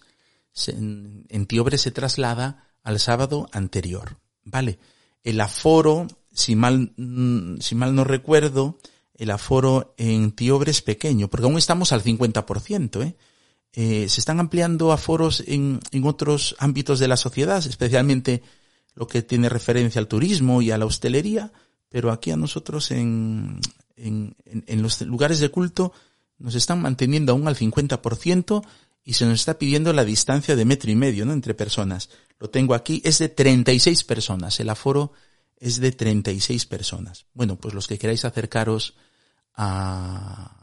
en, 0.67 1.45
Tiobre 1.47 1.77
se 1.77 1.91
traslada 1.91 2.73
al 2.83 2.99
sábado 2.99 3.47
anterior. 3.51 4.19
¿Vale? 4.43 4.79
El 5.23 5.41
aforo, 5.41 6.07
si 6.35 6.55
mal, 6.55 6.93
mm, 6.97 7.59
si 7.59 7.75
mal 7.75 7.95
no 7.95 8.03
recuerdo, 8.03 8.77
el 9.15 9.31
aforo 9.31 9.95
en 9.97 10.31
Tiobre 10.31 10.71
es 10.71 10.81
pequeño, 10.81 11.29
porque 11.29 11.45
aún 11.45 11.57
estamos 11.57 11.91
al 11.91 12.03
50%, 12.03 13.01
¿eh? 13.01 13.15
Eh, 13.73 14.07
se 14.07 14.21
están 14.21 14.39
ampliando 14.39 14.91
aforos 14.91 15.43
en, 15.47 15.79
en 15.91 16.05
otros 16.05 16.55
ámbitos 16.59 16.99
de 16.99 17.09
la 17.09 17.17
sociedad, 17.17 17.65
especialmente 17.65 18.41
lo 18.93 19.07
que 19.07 19.21
tiene 19.21 19.49
referencia 19.49 19.99
al 19.99 20.07
turismo 20.07 20.61
y 20.61 20.71
a 20.71 20.77
la 20.77 20.85
hostelería, 20.85 21.51
pero 21.89 22.11
aquí 22.11 22.31
a 22.31 22.37
nosotros 22.37 22.91
en, 22.91 23.59
en, 23.97 24.35
en 24.45 24.81
los 24.81 25.01
lugares 25.01 25.39
de 25.39 25.49
culto 25.49 25.91
nos 26.37 26.55
están 26.55 26.81
manteniendo 26.81 27.33
aún 27.33 27.47
al 27.47 27.57
50% 27.57 28.65
y 29.03 29.13
se 29.13 29.25
nos 29.25 29.39
está 29.39 29.57
pidiendo 29.59 29.91
la 29.93 30.05
distancia 30.05 30.55
de 30.55 30.65
metro 30.65 30.89
y 30.89 30.95
medio, 30.95 31.25
¿no? 31.25 31.33
Entre 31.33 31.53
personas. 31.53 32.09
Lo 32.39 32.49
tengo 32.49 32.73
aquí, 32.73 33.01
es 33.05 33.19
de 33.19 33.29
36 33.29 34.03
personas. 34.03 34.59
El 34.59 34.69
aforo 34.69 35.11
es 35.57 35.79
de 35.79 35.91
36 35.91 36.65
personas. 36.65 37.25
Bueno, 37.33 37.55
pues 37.55 37.73
los 37.73 37.87
que 37.87 37.97
queráis 37.97 38.25
acercaros 38.25 38.95
a, 39.55 40.61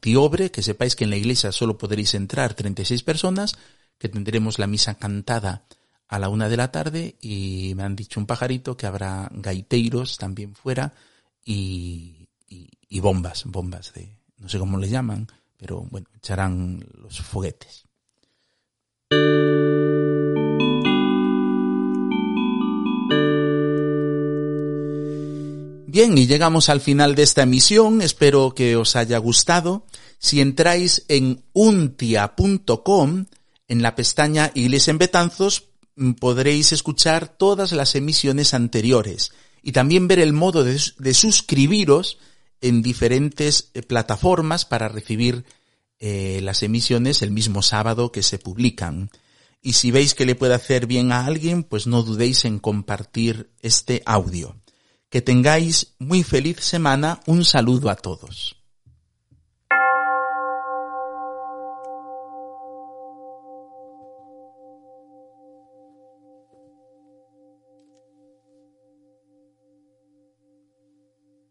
Tiobre, 0.00 0.50
que 0.50 0.62
sepáis 0.62 0.96
que 0.96 1.04
en 1.04 1.10
la 1.10 1.16
iglesia 1.16 1.52
solo 1.52 1.78
podréis 1.78 2.14
entrar 2.14 2.54
36 2.54 3.04
personas, 3.04 3.54
que 3.96 4.08
tendremos 4.08 4.58
la 4.58 4.66
misa 4.66 4.96
cantada 4.96 5.66
a 6.08 6.18
la 6.18 6.28
una 6.28 6.48
de 6.48 6.56
la 6.56 6.72
tarde 6.72 7.14
y 7.20 7.72
me 7.76 7.84
han 7.84 7.94
dicho 7.94 8.18
un 8.18 8.26
pajarito 8.26 8.76
que 8.76 8.86
habrá 8.86 9.30
gaiteiros 9.32 10.18
también 10.18 10.56
fuera 10.56 10.92
y, 11.44 12.28
y, 12.48 13.00
bombas, 13.00 13.44
bombas 13.46 13.92
de, 13.94 14.18
no 14.38 14.48
sé 14.48 14.58
cómo 14.58 14.78
le 14.78 14.88
llaman, 14.88 15.28
pero 15.56 15.82
bueno, 15.82 16.08
echarán 16.16 16.84
los 17.00 17.20
foguetes. 17.20 17.84
Bien, 25.92 26.16
y 26.16 26.26
llegamos 26.26 26.70
al 26.70 26.80
final 26.80 27.14
de 27.14 27.22
esta 27.22 27.42
emisión, 27.42 28.00
espero 28.00 28.54
que 28.54 28.76
os 28.76 28.96
haya 28.96 29.18
gustado. 29.18 29.84
Si 30.18 30.40
entráis 30.40 31.04
en 31.08 31.44
untia.com, 31.52 33.26
en 33.68 33.82
la 33.82 33.94
pestaña 33.94 34.50
Iglesia 34.54 34.92
en 34.92 34.96
Betanzos, 34.96 35.64
mm, 35.96 36.12
podréis 36.12 36.72
escuchar 36.72 37.28
todas 37.28 37.72
las 37.72 37.94
emisiones 37.94 38.54
anteriores 38.54 39.32
y 39.62 39.72
también 39.72 40.08
ver 40.08 40.20
el 40.20 40.32
modo 40.32 40.64
de, 40.64 40.78
suscribiros 41.12 42.16
en 42.62 42.80
diferentes 42.80 43.68
eh, 43.74 43.82
plataformas 43.82 44.64
para 44.64 44.88
recibir 44.88 45.44
eh, 45.98 46.40
las 46.42 46.62
emisiones 46.62 47.20
el 47.20 47.32
mismo 47.32 47.60
sábado 47.60 48.12
que 48.12 48.22
se 48.22 48.38
publican. 48.38 49.10
Y 49.60 49.74
si 49.74 49.90
veis 49.90 50.14
que 50.14 50.24
le 50.24 50.36
puede 50.36 50.54
hacer 50.54 50.86
bien 50.86 51.12
a 51.12 51.26
alguien, 51.26 51.62
pues 51.62 51.86
no 51.86 52.02
dudéis 52.02 52.46
en 52.46 52.60
compartir 52.60 53.50
este 53.60 54.02
audio. 54.06 54.56
Que 55.12 55.20
tengáis 55.20 55.94
muy 55.98 56.22
feliz 56.22 56.64
semana. 56.64 57.20
Un 57.26 57.44
saludo 57.44 57.90
a 57.90 57.96
todos. 57.96 58.61